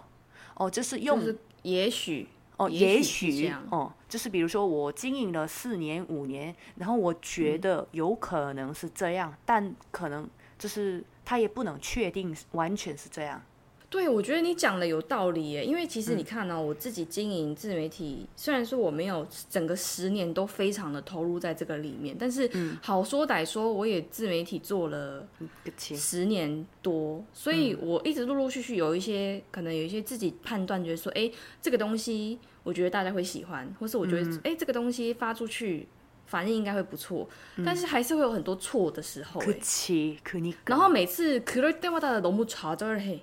[0.56, 1.20] 哦，就是用
[1.64, 2.28] 也许
[2.58, 13.42] 哦，也许哦，就是比如说我经营了四年五年，然后我觉得有可能是这样，但可能就是他也不能确定完全是这样。
[13.91, 22.51] 对，我觉得你讲的有道理耶，因为其实你看呢、我自己经营自媒体，虽然说我没有整个十年都非常的投入在这个里面，但是
[22.83, 25.27] 好说歹说，我也自媒体做了
[25.65, 31.31] 그치 十年多，所以我一直陆陆续续有一些可能有一些自己判断，觉得说，哎，
[31.63, 35.87] 这个东西我觉得大家会喜欢，或是我觉得，哎、这个东西发出去
[36.27, 37.27] 反应应该会不错，
[37.65, 43.21] 但是还是会有很多错的时候、 그 诶 치 그니까 然后每次그럴때마다너무좌절해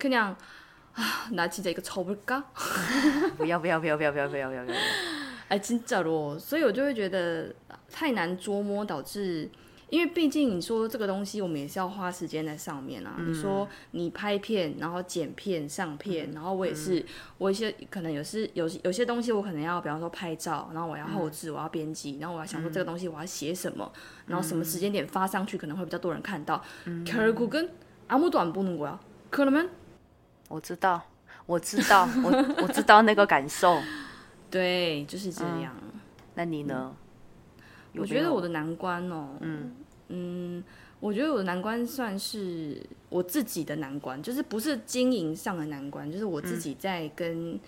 [0.00, 2.44] 그냥아나진짜이거접을까
[3.36, 4.76] 不要不要不要不要不要不要不要不要，
[5.48, 7.54] 哎，真假咯，所以我就会觉得
[7.90, 9.48] 太难捉摸，导致，
[9.88, 13.14] 因为毕竟你说这个东西，我们也是要花时间在上面啊。
[13.18, 17.04] 你说你拍片，然后剪片、上片，然后我也是，
[17.38, 23.90] 我一些可能有是有有些东西，我可能要，比方说拍照，然后我要后置，我要编辑，然后我要想说这个东西我要写什么，
[24.26, 26.60] 然后什么时间点发上去可能会比较多人看到。
[27.04, 29.68] 결국은아무도안보는거야그러면
[30.51, 31.01] 我知道
[31.45, 33.81] 我知道我我知道那个感受。
[34.51, 35.73] 对，就是这样。
[36.35, 36.93] 那你呢？
[37.93, 39.29] 有我觉得我的难关哦，
[40.09, 40.63] 嗯
[40.99, 47.59] 我觉得我的难关算是我自己的难关，就是不是经营上的难关，就是我自己在跟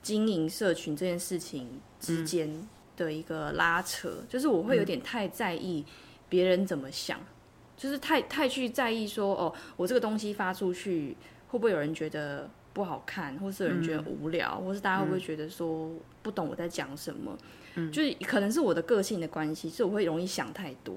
[0.00, 5.84] 经营社群这件事情之间的一个拉扯，就是我会有点太在意
[6.28, 7.20] 别人怎么想，
[7.76, 11.14] 就是太太去在意说哦，我这个东西发出去
[11.50, 15.90] 会不会有人觉得不好看，或是有人觉得无聊，或是大家会不会觉得说
[16.22, 17.36] 不懂我在讲什么？
[17.76, 20.94] 嗯就是可能是我的个性的关系，所以我会容易想太多。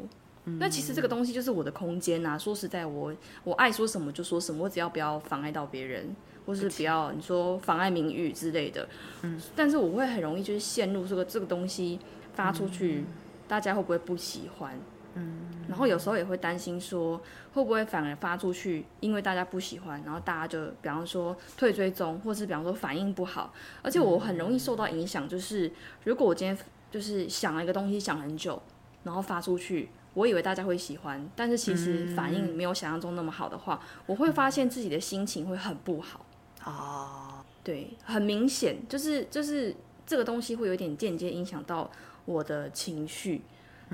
[0.60, 2.38] 那其实这个东西就是我的空间啊。
[2.38, 3.14] 说实在我，
[3.44, 8.88] 我爱说什么就说什么，我只要不要妨碍到别人，或是不要你说妨碍名誉之类的。
[9.22, 11.98] 嗯，但是我会很容易就是陷入这个这个东西
[12.34, 13.06] 发出去，
[13.48, 14.78] 大家会不会不喜欢？
[15.16, 17.18] 嗯，然后有时候也会担心说，
[17.54, 25.72] 会不会反而发出去，因为大家不喜欢，然后大家就比方说退追踪，或是比方说反应不好，而且我很容易受到影响，就是
[26.04, 26.58] 如果我今天
[26.92, 28.62] 就是想了一个东西想很久，
[29.04, 36.26] 然后发出去，我以为大家会喜欢，但是其实反应没有想象中那么好的话，我会发现自己的心情会很不好。
[36.64, 37.44] 啊？
[37.64, 41.90] 对，很明显，就是就是这个东西会有点间接影响到
[42.26, 43.42] 我的情绪，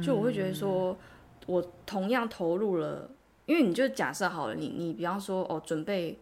[0.02, 0.98] 就我会觉得，说
[1.46, 3.10] 我同样投入了。
[3.46, 6.20] 因为你就假设好了，你你比方说哦，准备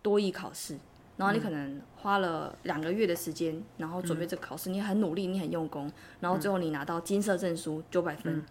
[0.00, 0.78] 多艺考试，
[1.16, 4.70] 然后你可能花了两个月的时间，然后准备这个考试。
[4.70, 8.44] 你很努力，你很用功，然后最后你拿到金色证书九百分，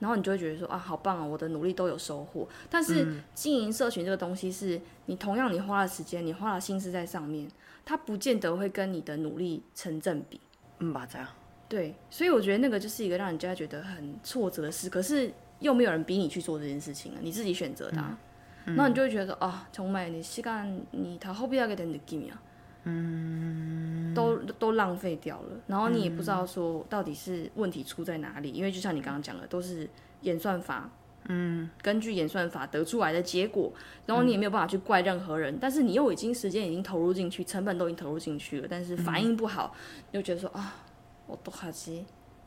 [0.00, 2.48] 然后你就会觉得说啊，好棒哦，我的努力都有收获。
[2.68, 7.48] 但是经营社群这个东西，是你同样你花了时间，你花了心思在上面，
[7.84, 10.40] 它不见得会跟你的努力成正比。
[10.80, 11.28] 嗯，吧这样。
[11.67, 18.17] 对，所以我觉得那个就是一个让人家觉得很挫折的事，可是又没有人逼你去做这件事情啊，你自己选择的、啊。
[18.65, 22.31] 然后你就会觉得啊，정말니시간이다허비하게된느낌이야。
[22.85, 29.89] 嗯，都都浪费掉了，然后你也不知道说到底是问题出在哪里，因为就像你刚刚讲的，都是
[30.21, 30.89] 演算法，
[31.29, 33.71] 嗯，根据演算法得出来的结果，
[34.05, 39.73] 然后你也没有办法去怪任何人，但是你又已经时间已经投入进去，成本都已经投入进去了，但是反应不好，
[40.11, 40.86] 你就觉得说啊，我都
[41.27, 42.05] 하지。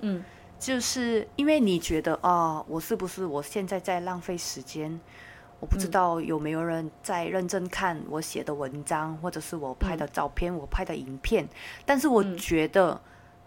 [0.00, 0.24] 嗯，
[0.58, 4.98] 就是因为你觉得啊，我是不是我现在在浪费时间？
[5.60, 11.48] 我不知道有没有人在认真看我写的文章，或者是我拍的照片、我拍的影片。
[11.86, 13.00] 但是我觉得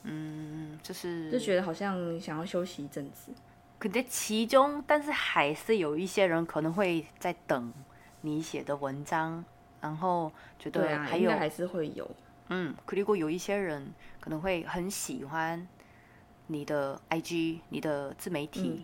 [0.05, 3.33] 嗯，就是就觉得好像想要休息一阵子。
[3.80, 7.74] 可在其中，但是还是有一些人可能会在等
[8.22, 9.44] 你写的文章，
[9.80, 12.10] 然后觉得还有还是会有。
[12.50, 15.66] 嗯，可如果有一些人可能会很喜欢
[16.48, 18.84] 你的 IG，你的自媒体。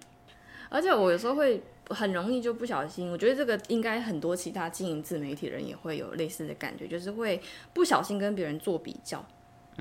[0.70, 7.42] 而且我有时候会很容易就不小心，我觉得这个应该很多其他经营自媒体人也会有类似的感觉，就是会
[7.74, 9.24] 不小心跟别人做比较。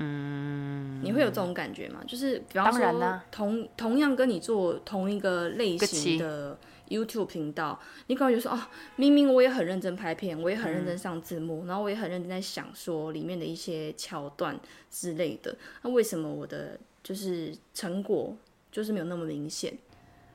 [0.02, 2.00] 嗯，你会有这种感觉吗？
[2.06, 6.56] 就是比方说，同同样跟你做同一个类型的
[6.88, 8.58] YouTube 频道，你可能就说哦，
[8.96, 14.58] 明明我也很认真拍片，我也很认真上字幕，然后我也很认真在想说里面的一些桥段
[14.90, 18.34] 之类的，那为什么我的就是成果
[18.72, 19.76] 就是没有那么明显？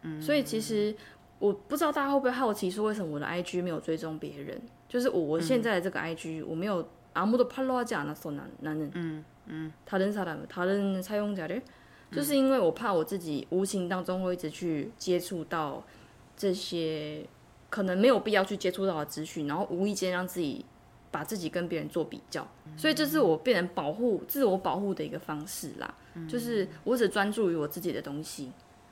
[0.03, 0.95] 嗯，所以其实
[1.39, 4.61] 我不知道大家会不会好奇说，为什么我的 IG 没有追踪别人？
[4.87, 9.25] 就是我我现在的这个 IG 我没有아무도팔로우하지않았어나나는嗯。
[9.49, 11.61] 嗯，다른사람다른사용자를
[12.11, 15.83] 就是因为我怕我自己无形当中会一直去接触到
[16.37, 17.25] 这些
[17.69, 20.65] 可能没有必要去接触到的资讯，然后无意间让自己
[21.11, 25.93] 把自己跟别人做比较，所以这是我变成保护自我保护的一个方式啦。
[26.29, 28.51] 就是我只专注于我自己的东西，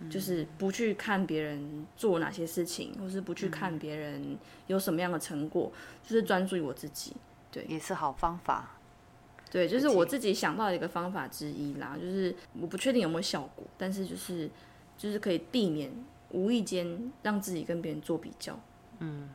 [0.09, 4.37] 就是不去看别人做哪些事情，或是不去看别人
[4.67, 5.71] 有什么样的成果，
[6.03, 7.13] 就是专注于我自己。
[7.49, 8.76] 对，也是好方法。
[9.50, 14.50] 对，就是我自己想到的一个方法之一啦，就是我不确定有没有效果，但是就是
[14.96, 15.90] 就是可以避免
[16.30, 18.58] 无意间让自己跟别人做比较。
[18.98, 19.30] 嗯，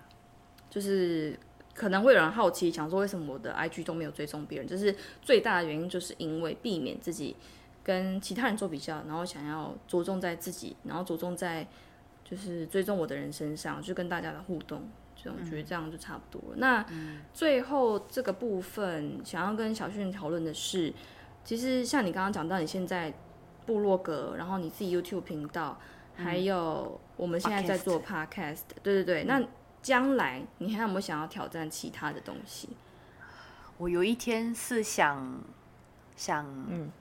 [0.70, 1.38] 就是
[1.74, 7.36] 可能会有人好奇，想说为什么我的 IG 都没有追踪别人，就是最大的原因就是因为避免自己
[7.84, 11.68] 跟其他人做比较，然后想要着重在自己，然后着重在
[12.24, 14.88] 就是追踪我的人身上，就跟大家的互动。
[15.25, 16.57] 我觉得这样就差不多了。
[16.59, 16.87] 那
[17.35, 20.93] 最后这个部分，想要跟小迅讨论的是，
[21.45, 23.13] 其实像你刚刚讲到，你现在
[23.67, 25.79] 部落格，然后你自己 YouTube 频道，
[26.15, 29.25] 还有我们现在在做 Podcast，对对对。
[29.25, 29.43] 那
[29.83, 32.71] 将来你还有没有想要挑战其他的东西？
[33.77, 35.41] 我有一天是想
[36.17, 36.47] 想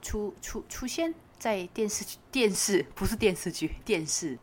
[0.00, 4.38] 出出出现在电视电视不是电视剧电视，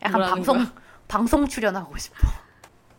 [0.00, 2.12] 약간방송방송출연하고싶어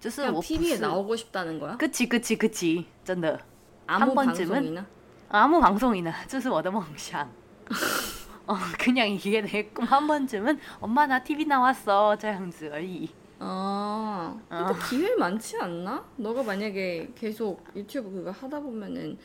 [0.00, 1.76] 就是我 TV에 나오고 싶다는 거야?
[1.76, 3.38] 그치 그치 그치 真的
[3.86, 4.86] 아무 방송이나?
[5.28, 7.28] 아무 방송이나 这是我的梦想
[8.46, 13.08] 어, 그냥 이게 내 꿈 한 번쯤은 엄마 나 TV 나왔어 这样子而已
[13.38, 14.76] 아, 근데 어.
[14.88, 16.04] 기회 많지 않나?
[16.16, 19.18] 너가 만약에 계속 유튜브 그거 하다 보면은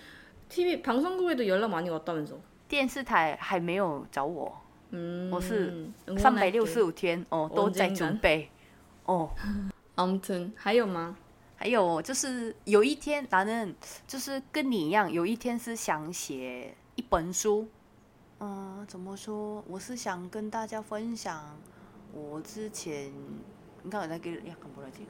[0.49, 2.37] TV 방송국에도 연락 많이 왔다면서?
[2.67, 4.51] 电视台还没有找我
[4.93, 8.49] 음, 我是365天哦都在准备
[9.05, 9.29] 哦
[9.95, 10.73] 아무튼 还
[11.67, 12.55] 有就是
[14.51, 17.67] 跟你一样，有一天是想写一本书。
[18.39, 19.61] 嗯，怎么说？
[19.67, 21.57] 我是想跟大家分享
[22.13, 23.11] 我之前，
[23.83, 25.03] 你看我在给，약간뭐라지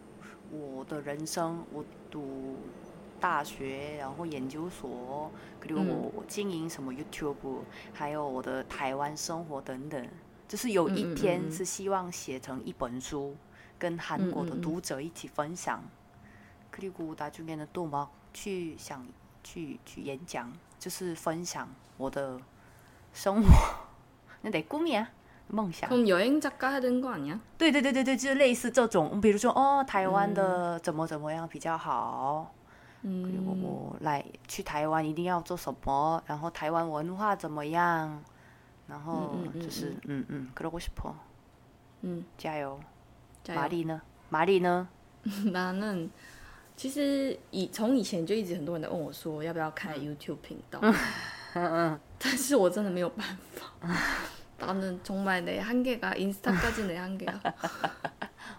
[0.51, 2.57] 我的人生，我读
[3.19, 5.29] 大学，然后研究所，
[5.63, 7.59] 그리고经营什么 YouTube，
[7.93, 10.07] 还有我的台湾生活等等，
[10.47, 13.35] 就是有一天是希望写成一本书。
[13.77, 15.81] 跟韩国的读者一起分享，
[16.73, 19.05] 그리고나중에는또막去想
[19.43, 21.67] 去去演讲，就是分享
[21.97, 22.39] 我的
[23.13, 23.49] 生活，
[24.41, 25.07] 那得꿈이 야，
[25.49, 25.89] 梦想。
[25.89, 27.39] 그럼여행작가해야되는거아니 야？
[27.57, 32.53] 对对对对对，就是类似这种，比如说哦，台湾的怎么怎么样比较好，
[33.01, 38.21] 嗯，그리고我来去台湾一定要做什么，然后台湾文化怎么样，
[38.87, 41.13] 然后就是嗯嗯，그러고싶 어，
[42.01, 42.79] 嗯，加油。
[43.47, 44.01] 玛丽呢？
[44.29, 44.87] 玛丽呢？
[45.51, 46.09] 나는
[46.75, 50.79] 其实以从以前就一直很多人在问我说要不要开 YouTube 频道，
[52.17, 53.25] 但是我真的没有办
[53.55, 53.69] 法，
[54.59, 57.41] 나는 정말 내 한계가 인스타까지 내 한계야.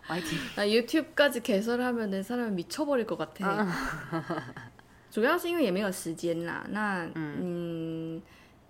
[0.03, 0.39] 화이팅.
[0.57, 3.67] 나 유튜브까지 개설하면 내 사람이 미쳐버릴 것 같아.
[5.11, 6.65] 主要是因为也没有时间啦。
[6.69, 7.84] 那嗯，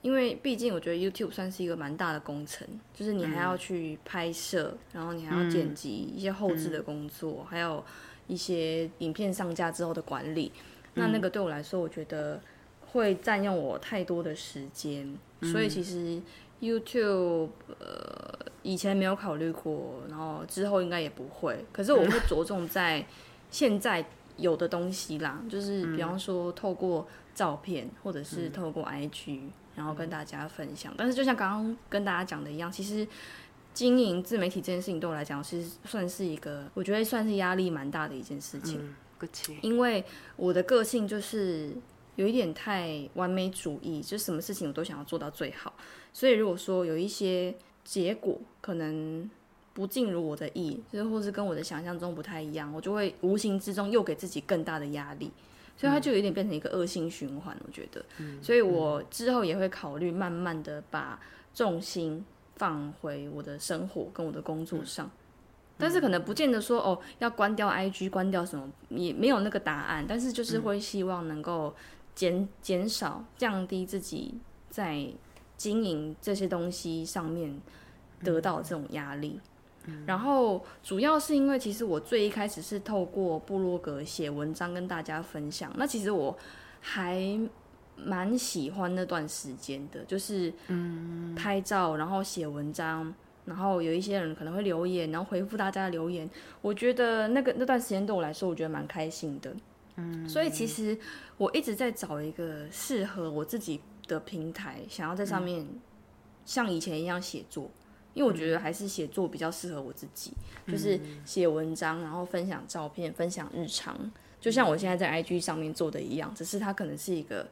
[0.06, 7.84] 因为毕竟我觉得 YouTube 算是一个蛮大的工程，就是你还要去拍摄，然后你还要剪辑一些后置的工作，还有
[8.28, 10.52] 一些影片上架之后的管理。
[10.94, 12.40] 那那个对我来说，我觉得
[12.92, 16.22] 会占用我太多的时间，所以其实
[16.62, 17.50] YouTube
[17.80, 21.66] 呃以前没有考虑过，然后之后应该也不会。
[21.72, 23.04] 可是我会着重在
[23.50, 24.06] 现在。
[24.38, 29.40] 有的东西啦，就是比方说透过照片，或者是透过 IG，
[29.76, 30.94] 然后跟大家分享。
[30.98, 33.08] 但是就像刚刚跟大家讲的一样，其实
[33.74, 38.96] 经营自媒体这件事情对我来讲，其实算是一个，我觉得算是压力蛮大的一件事情。
[39.62, 40.04] 因为
[40.36, 41.72] 我的个性就是
[42.16, 45.74] 有一点太完美主义，就什么事情我都想要做到最好。
[46.14, 49.30] 所以如果说有一些结果可能。
[49.76, 55.30] 不尽如我的意，就是或是跟我的想象中不太一样，我就会无形之中又给自己更大的压力，
[55.78, 57.56] 所以它就有点变成一个恶性循环。
[57.66, 58.04] 我觉得，
[58.42, 61.20] 所以我之后也会考虑慢慢的把
[61.54, 65.10] 重心放回我的生活跟我的工作上，
[65.78, 71.76] 但是可能不见得说哦要关掉 IG，关掉什么也没有那个答案，但是就是会希望能够
[72.14, 74.36] 减减少降低自己
[74.70, 75.08] 在
[75.58, 77.60] 经营这些东西上面
[78.24, 79.40] 得到这种压力。
[80.06, 85.72] 然后主要是因为，其实我最一开始是透过部落格写文章跟大家分享。
[85.76, 86.38] 那其实我
[86.80, 87.40] 还
[87.96, 90.54] 蛮喜欢那段时间的，就是
[91.36, 93.14] 拍照，然后写文章，
[93.46, 96.30] 然后有一些人可能会留言，然后回复大家的留言。
[96.62, 99.56] 我觉得那个那段时间对我来说，我觉得蛮开心的。
[99.98, 100.98] 嗯，所以其实
[101.38, 105.66] 我一直在找一个适合我自己的平台，想要在上面
[106.44, 107.72] 像以前一样写作。
[108.16, 110.32] 因为我觉得还是写作比较适合我自己，
[110.68, 117.46] 就是写文章，然后分享照片，分享日常，就像我现在在 IG 上面做的一样，只是它可能是一个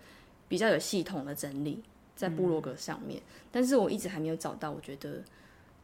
[0.47, 1.84] 比较有系统的整理
[2.16, 5.22] 在部落格上面，但是我一直还没有找到我觉得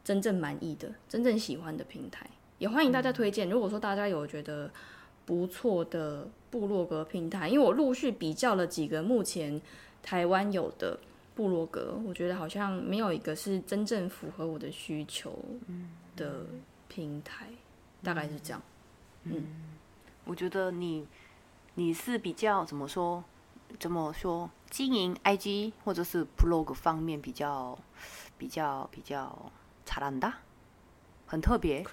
[0.02, 2.26] 真正满意的、真正喜欢的平台，
[2.58, 3.50] 也欢迎大家推荐。
[3.50, 4.70] 如果说大家有觉得
[5.26, 9.60] 不错的部落格平台，因为我陆续比较了几个目前
[10.02, 10.98] 台湾有的。
[11.39, 15.37] 部落格，我觉得好像没有一个是真正符合我的需求
[16.15, 16.45] 的
[16.87, 17.47] 平台，
[18.01, 18.61] 大概是这样。
[19.23, 19.43] 嗯，
[20.23, 21.05] 我觉得你
[21.73, 23.23] 你是比较怎么说？
[23.79, 24.49] 怎么说？
[24.69, 27.77] 经营 IG 或者是 blog 方面比较
[28.37, 29.51] 比较比较
[29.85, 30.31] 잘한 다，
[31.25, 31.83] 很特别，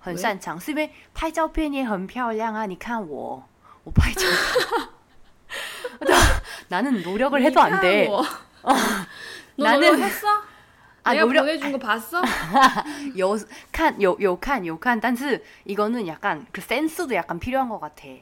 [0.00, 2.66] 很擅长，是因为拍照片也很漂亮啊！
[2.66, 3.42] 你看我，
[3.84, 4.22] 我拍照，
[6.70, 8.08] 나는노력을해도안 돼。
[9.56, 12.22] 나는했어아내가보내준거봤어
[13.14, 13.38] 有
[13.72, 18.18] 看有有看有看，但是이거는약간그센스도약간필요한것같아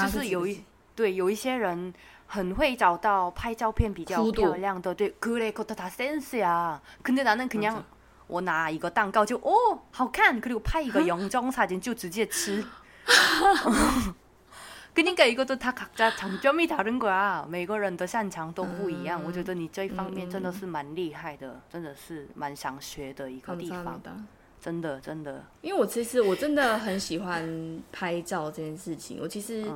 [0.00, 0.64] 就是有一
[0.94, 1.92] 对有一些人
[2.26, 7.84] 很会找到拍照片比较漂亮的，对，그래그것도다센스야근데나는그냥
[8.26, 12.64] 我拿一个蛋糕就哦好看，그리고拍一个영정사진就直接吃。
[14.96, 19.22] 그러니까이것도다각자장점이다른거야每个人的擅长都不一样。
[19.24, 23.98] 我觉得你这一方面真的是蛮厉害的，真的是蛮想学的一个地方。
[24.60, 29.18] 真的真的，因为我其实我真的很喜欢拍照这件事情。
[29.20, 29.68] 我其实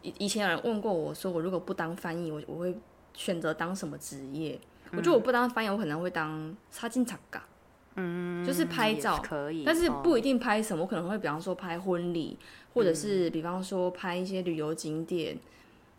[0.00, 2.74] 以以前有人问过我说，我如果不当翻译，我我会
[3.12, 4.58] 选择当什么职业？
[4.92, 7.44] 我觉得我不当翻译，我可能会当插金插嘎。
[7.95, 12.37] 嗯就是拍照可以但是不一定拍什么我可能会比方说拍婚礼
[12.73, 15.37] 或者是比方说拍一些旅游景点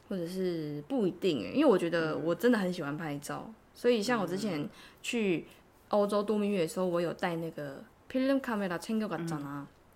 [0.08, 3.52] 或者是不一定哎因为我觉得我真的很喜欢拍照。
[3.74, 4.68] 所以像我之前
[5.02, 5.46] 去
[5.88, 7.82] 欧洲度蜜月的时候我有带那个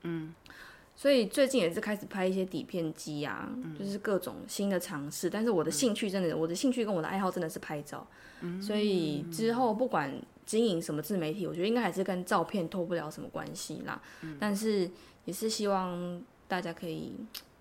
[0.03, 0.35] 嗯。
[0.97, 3.47] 所以最近也是开始拍一些底片机啊
[3.79, 8.05] 就是各种新的尝试但是我的兴趣真的我的兴趣跟我的爱好真的是拍照
[8.61, 10.11] 所以之后不管
[10.47, 14.01] 经营什么自媒体，我觉得应该还是跟照片脱不了什么关系啦。
[14.23, 14.89] 嗯，但是
[15.25, 17.13] 也是希望大家可以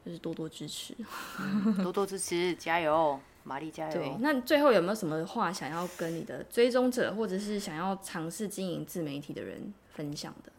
[0.05, 0.95] 就是多多支持，
[1.81, 3.93] 多多支持，加油，玛丽加油。
[3.93, 10.51] 对，那最后有没有什么话想要跟你的追踪者，或者是想要尝试经营自媒体的人分享的？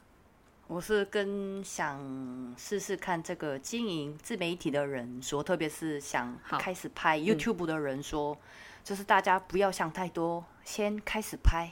[0.68, 8.36] 我是跟想试试看这个经营自媒体的人说，特别是想开始拍 YouTube 的人说，
[8.82, 11.70] 就是大家不要想太多，先开始拍。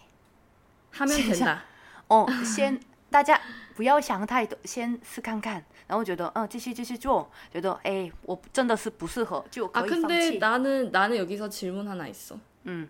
[0.93, 1.62] 他们成的
[2.07, 2.80] 哦，先
[3.10, 3.39] 大家
[3.76, 10.39] 不要想太多，先试看看，然后觉得嗯，继续继续做，觉得哎，我真的是不适合，就可以放弃。
[10.39, 12.89] 啊，근데나는나는여기서질문하나있어嗯，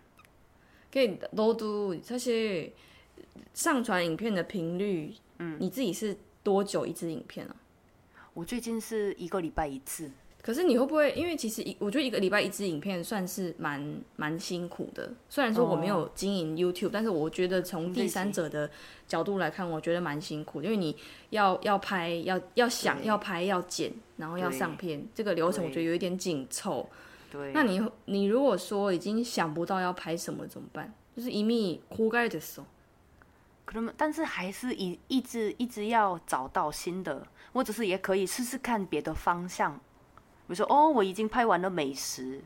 [0.91, 2.72] 그너도사실이
[3.53, 7.55] 上传影片的频率，嗯，你自己是多久一支影片啊？
[8.34, 10.09] 我最近是一个礼拜一次。
[10.45, 11.11] 可是你会不会？
[11.12, 15.11] 因为其实一，我觉得一个礼拜一支影片算是蛮蛮辛苦的。
[15.30, 18.70] 虽然说我没有经营 YouTube，但是我觉得从第三者的
[19.09, 20.61] 角度来看，我觉得蛮辛苦。
[20.61, 20.95] 因为你
[21.30, 26.86] 要要拍，要要想要拍，要剪，然后要上片，这个流程我觉得有一点紧凑。
[27.32, 27.51] 对。
[27.55, 30.92] 那你你如果说已经想不到要拍什么怎么办？
[31.16, 32.66] 就是一米枯盖的时候。
[33.64, 39.80] 可能，但是还是一一直一直要找到新的，或者是也可以试试看别的方向。
[40.47, 42.41] 比如说，哦，我已经拍完了美食，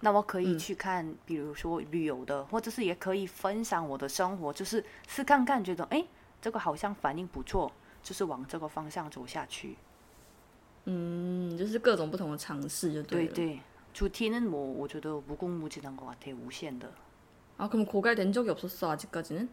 [0.00, 6.04] 那我可以去看，比如说旅游的，或者是也可以分享我的生活，就是试看看，觉得哎，
[6.40, 7.72] 这个好像反应不错，
[8.02, 9.76] 就是往这个方向走下去。
[10.84, 13.60] 嗯，就是各种不同的尝试，就对对对，
[13.92, 16.90] 主题呢，我我觉得无穷无尽的것 같아无限的。
[17.56, 19.48] 啊，그럼고갈된적이없었어아직까지는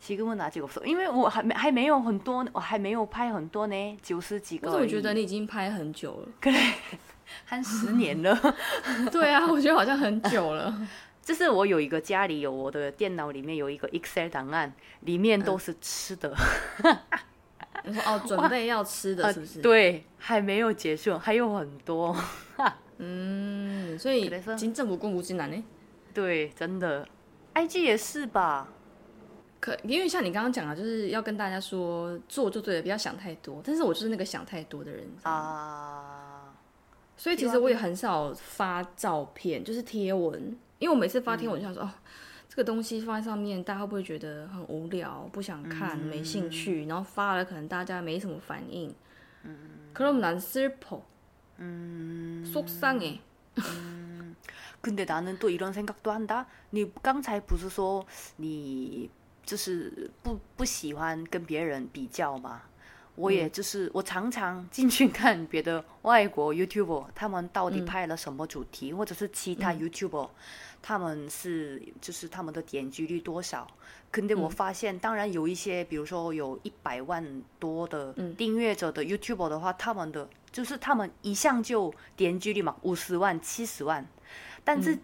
[0.00, 4.70] 지금은아직없어因为我还没还没有很多，我还没有拍很多呢，九十几个。
[4.70, 6.28] 我觉得你已经拍很久了。
[6.40, 6.52] 对。
[7.45, 8.55] 还十年了，
[9.11, 10.73] 对啊，我觉得好像很久了。
[11.21, 16.33] 就是我有一个家里有我的电脑里面有一个 Excel 档案，里面都是吃的。
[17.83, 19.61] 你说哦，准备要吃的是不是？
[19.61, 22.15] 对，还没有结束，还有很多。
[22.99, 25.63] 嗯，所以金正不公无金难呢？
[26.13, 27.05] 对，真的
[27.55, 28.69] ，IG 也是吧？
[29.59, 33.61] 可因为像你刚刚讲的，就是要跟大家说做就对了，不要想太多。
[33.65, 36.26] 但是我就是那个想太多的人啊。
[37.16, 41.90] 所以其实我也很少发照片，就是贴文，因为我每次发贴文就想说，哦，
[42.48, 46.86] 这个东西放在上面，大家会不会觉得很无聊，不想看，没兴趣？
[46.86, 48.92] 然后发了，可能大家没什么反应。
[49.44, 49.56] 嗯，
[49.94, 51.00] 그럼난슬 퍼，
[51.58, 53.18] 嗯，속상 해。
[53.56, 54.34] 嗯，
[54.80, 56.46] 근데나는또이런생각도한 다。
[56.70, 58.04] 你刚才不是说
[58.36, 59.10] 你
[59.44, 62.62] 就是不不喜欢跟别人比较吗？
[63.17, 70.29] 我也就是我常常进去看别的外国 YouTuber，他们到底拍了什么主题，或者是其他 YouTuber，
[70.83, 73.67] 他们是就是他们的点击率多少？
[74.11, 84.05] 肯定我发现，当然有一些，比如说有一百万多的订阅者的 YouTuber 的话，他们的就是他们一向就点击率嘛，五十万、七十万，
[84.63, 84.97] 但是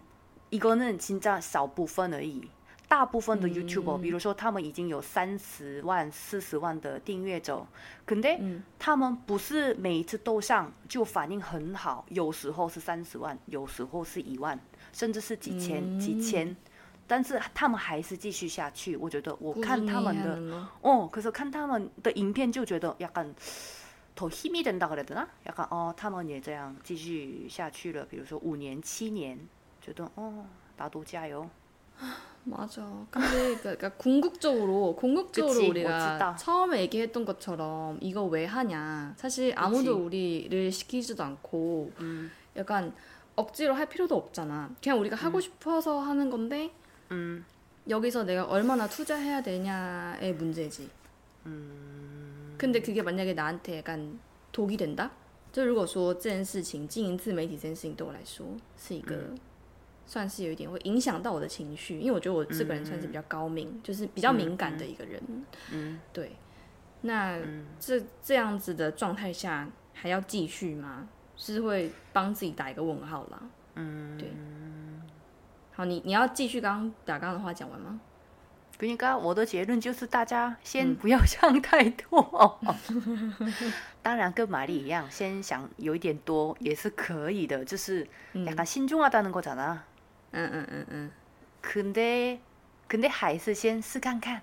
[0.50, 2.48] 一个人侵占少部分而已。
[2.93, 7.67] 大部分的 YouTuber，比如说他们已经有三十万、四十万的订阅者，
[8.03, 14.59] 肯定他们不是每一次都上就反应很好，有时候是三十万，有时候是一万，
[14.91, 16.57] 甚至是几千、几千，
[17.05, 18.97] 但是他们还是继续下去。
[18.97, 28.03] 我觉得我看他们的哦，可是看他们的影片就觉得약간더힘이된다그래되나약간哦，他们也这样继续下去了。
[28.05, 29.37] 比如说五年、七年，
[29.79, 31.47] 觉得哦，大都加油。
[32.43, 33.05] 맞아.
[33.11, 39.13] 근데 그러니까 궁극적으로 궁극적으로 그치, 우리가 처음에 얘기했던 것처럼 이거 왜 하냐.
[39.17, 40.05] 사실 아무도 그치.
[40.05, 42.31] 우리를 시키지도 않고 음.
[42.55, 42.93] 약간
[43.35, 44.71] 억지로 할 필요도 없잖아.
[44.81, 45.25] 그냥 우리가 음.
[45.25, 46.71] 하고 싶어서 하는 건데
[47.11, 47.45] 음.
[47.87, 50.89] 여기서 내가 얼마나 투자해야 되냐의 문제지.
[51.45, 52.55] 음.
[52.57, 54.19] 근데 그게 만약에 나한테 약간
[54.51, 55.11] 독이 된다?
[55.51, 58.45] 就如果说这件事情经营自媒体这件事情对我来说
[58.77, 59.15] 是一个
[60.05, 65.21] 算是有一点会影响到我的情绪，因为我觉得我这个人算是比较高敏，就是比较敏感的一个人。
[65.71, 66.31] 嗯，对。
[67.01, 67.39] 那
[67.79, 71.07] 这这样子的状态下还要继续吗？
[71.37, 73.39] 是会帮自己打一个问号啦。
[73.75, 74.31] 嗯，对。
[75.71, 78.01] 好，你你要继续刚刚打刚刚的话讲完吗？
[78.77, 82.59] 刚刚我的结论就是大家先不要想太多。
[84.01, 89.77] 当然跟玛丽一样，先想有一点多也是可以的，就是약간신중하다는거잖아
[90.33, 91.11] 嗯嗯嗯嗯，
[91.61, 94.41] 근데근데还是先试看看，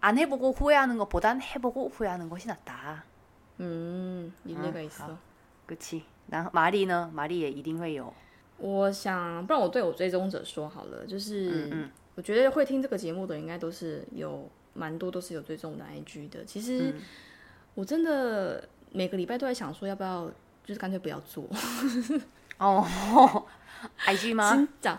[0.00, 3.02] 안해보고후회하는것보단해보고후회하는것이낫 다。
[3.58, 5.02] 嗯，你那个意思。
[5.66, 7.10] 그치然后玛丽呢？
[7.12, 8.12] 玛丽也一定会有。
[8.58, 16.44] 我想，不然我对我追踪者说好了，就是我觉得会听这个节目的应该都是有蛮多都是有追踪的 IG 的。
[16.44, 16.94] 其实
[17.74, 20.28] 我真的每个礼拜都在想说，要不要
[20.64, 21.48] 就是干脆不要做。
[22.58, 22.84] 哦，
[24.06, 24.52] IG 吗？
[24.52, 24.98] 真 的。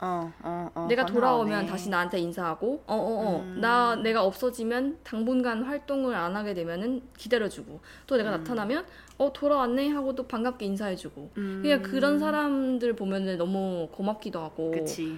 [0.00, 1.68] 어, 어, 어, 내가 돌아오면 헌화하네.
[1.68, 3.44] 다시 나한테 인사하고, 어, 어, 어.
[3.60, 8.84] 나 내가 없어지면 당분간 활동을 안 하게 되면은 기다려주고, 또 내가 나타나면,
[9.18, 11.30] 어, 돌아왔네 하고 또 반갑게 인사해주고.
[11.34, 15.16] 그냥 그런 사람들 보면은 너무 고맙기도 하고, 可期，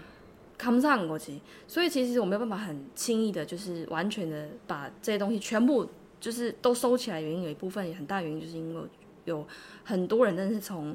[0.58, 1.40] 감사한 거지。
[1.66, 5.88] 所以其实我没有办法很轻易的，就是完全的把这些东西全部
[6.20, 7.20] 就是都收起来。
[7.20, 8.82] 原因有一部分也很大原因，就是因为
[9.24, 9.46] 有
[9.82, 10.94] 很多人真的是从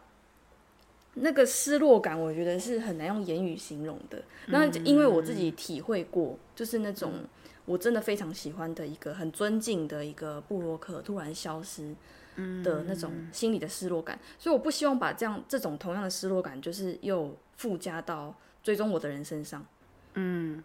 [1.15, 4.23] 那个失落感，我觉得是很难用言语形容的。
[4.47, 7.13] 那因为我自己体会过，就是那种
[7.65, 11.93] 我真的非常喜欢的一个很尊敬的一个布洛克突然消失
[12.63, 18.33] 的那种心理的失落感，所以我不希望把这样这种同样的失落感，就是又附加到
[18.63, 19.65] 追踪我的人身上。
[20.13, 20.63] 嗯，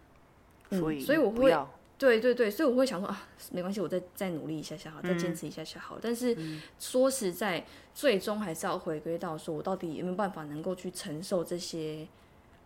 [0.69, 1.53] 嗯所以所以我会
[1.98, 5.98] 对对对，所以我会想说啊，没关系，我再再努力一下下好，再坚持一下下好。
[6.00, 6.36] 但是
[6.78, 7.64] 说实在，
[7.94, 12.06] 最终还是要回归到说我到底有没有办法能够去承受这些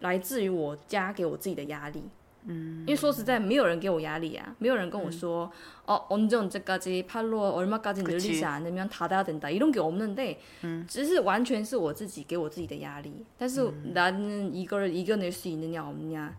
[0.01, 2.03] 来自于我家给我自己的压力。
[2.49, 5.51] 嗯，因为说实在，没有人给我压力啊，没有人跟我说，
[5.85, 10.87] 哦，언제언제까지팔로워얼마까지 그치 늘리지 않으면 닫아야 된다 이런 게 없는데, 음.
[10.87, 13.25] 只是完全是我自己给我自己的压力。
[13.37, 16.37] 但是나는이걸이겨낼수있느냐없느냐，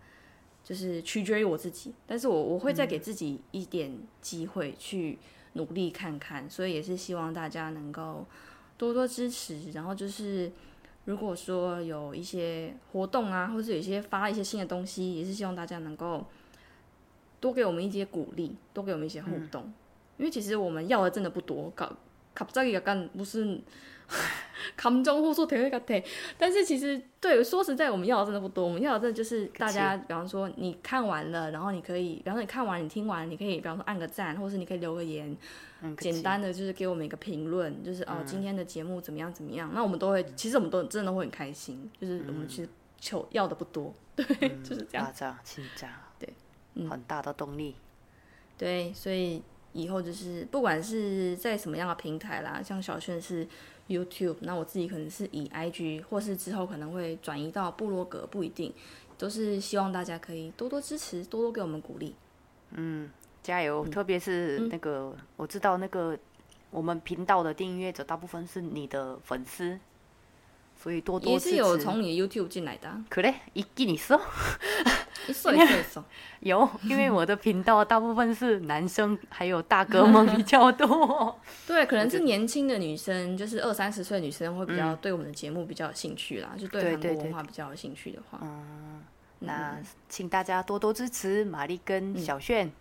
[0.73, 5.19] 就是取决于我自己，但是我我会再给自己一点机会去
[5.53, 8.25] 努力看看，所以也是希望大家能够
[8.75, 9.69] 多多支持。
[9.69, 10.51] 然后就是
[11.05, 16.25] 如果说有一些活动啊，或者有一些发一些新的东西，也是希望大家能够
[17.39, 19.71] 多给我们一些鼓励，多给我们一些互动，
[20.17, 21.71] 因为其实我们要的真的不多。
[21.75, 21.95] 搞
[22.34, 23.62] 갑자기약간무슨
[24.76, 25.94] 감정호소대회 같아。
[26.38, 28.64] 但是其实对说实在，我们要的真的不多。
[28.64, 35.36] 我们要的真的就是大家，比方说你看完了，然后你可以，比方说你看完你听完，你可以比方说按个赞，或是你可以留个言，
[35.82, 39.70] 嗯，简单的就是给我们一个评论，就是哦今天的节目怎么样怎么样。
[39.74, 42.68] 那我们都会，其实我们都真的都会很开心，就是我们其实
[42.98, 44.26] 求要的不多， 对，
[44.64, 45.06] 就是这样。
[45.06, 46.32] 맞아，진짜， 对，
[46.74, 47.74] 嗯很大的动力。
[48.56, 49.42] 对，所以
[49.73, 53.47] 以后就是不管是在什么样的平台啦像小炫是
[53.89, 58.71] youtube 那我自己可能是以 ig 或是之后可能会转移到布落格不一定
[59.17, 62.15] 都是希望大家可以多多支持多多给我们鼓励。
[62.71, 63.09] 嗯
[63.41, 66.17] 加油特别是那个我知道那个
[66.71, 69.79] 我们频道的订阅者大部分是你的粉丝
[70.75, 73.33] 所以多多也是有从你 youtube 进来的可以
[73.75, 74.19] 一你说。
[76.39, 81.39] 有因为我的频道大部分是男生还有大哥们比较多。
[81.65, 88.39] 对可能是年轻的女生就是二三十岁女生会比较对我们的节目比较有兴趣啦就对韩国文化比较有兴趣的话。
[89.39, 92.71] 那请大家多多支持玛丽跟小炫。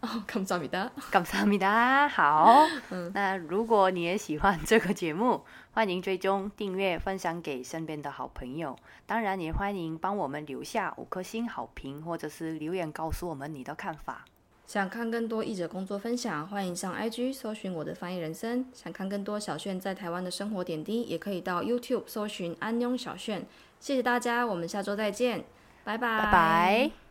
[0.00, 2.66] 哦感萨米达卡萨米达好。
[2.90, 3.10] 嗯。
[3.14, 5.42] 那如果你也喜欢这个节目
[5.74, 8.76] 欢迎追踪、订阅、分享给身边的好朋友。
[9.06, 14.24] 当然，也欢迎帮我们留下五颗星好评，或者是留言告诉我们你的看法。
[14.68, 18.64] 想看更多译者工作分享，欢迎上 IG 搜寻我的翻译人生。
[18.72, 23.44] 想看更多小炫在台湾的生活点滴，也可以到 YouTube 搜寻安妞小炫。
[23.80, 25.44] 谢谢大家，我们下周再见，
[25.82, 27.03] 拜拜，拜拜。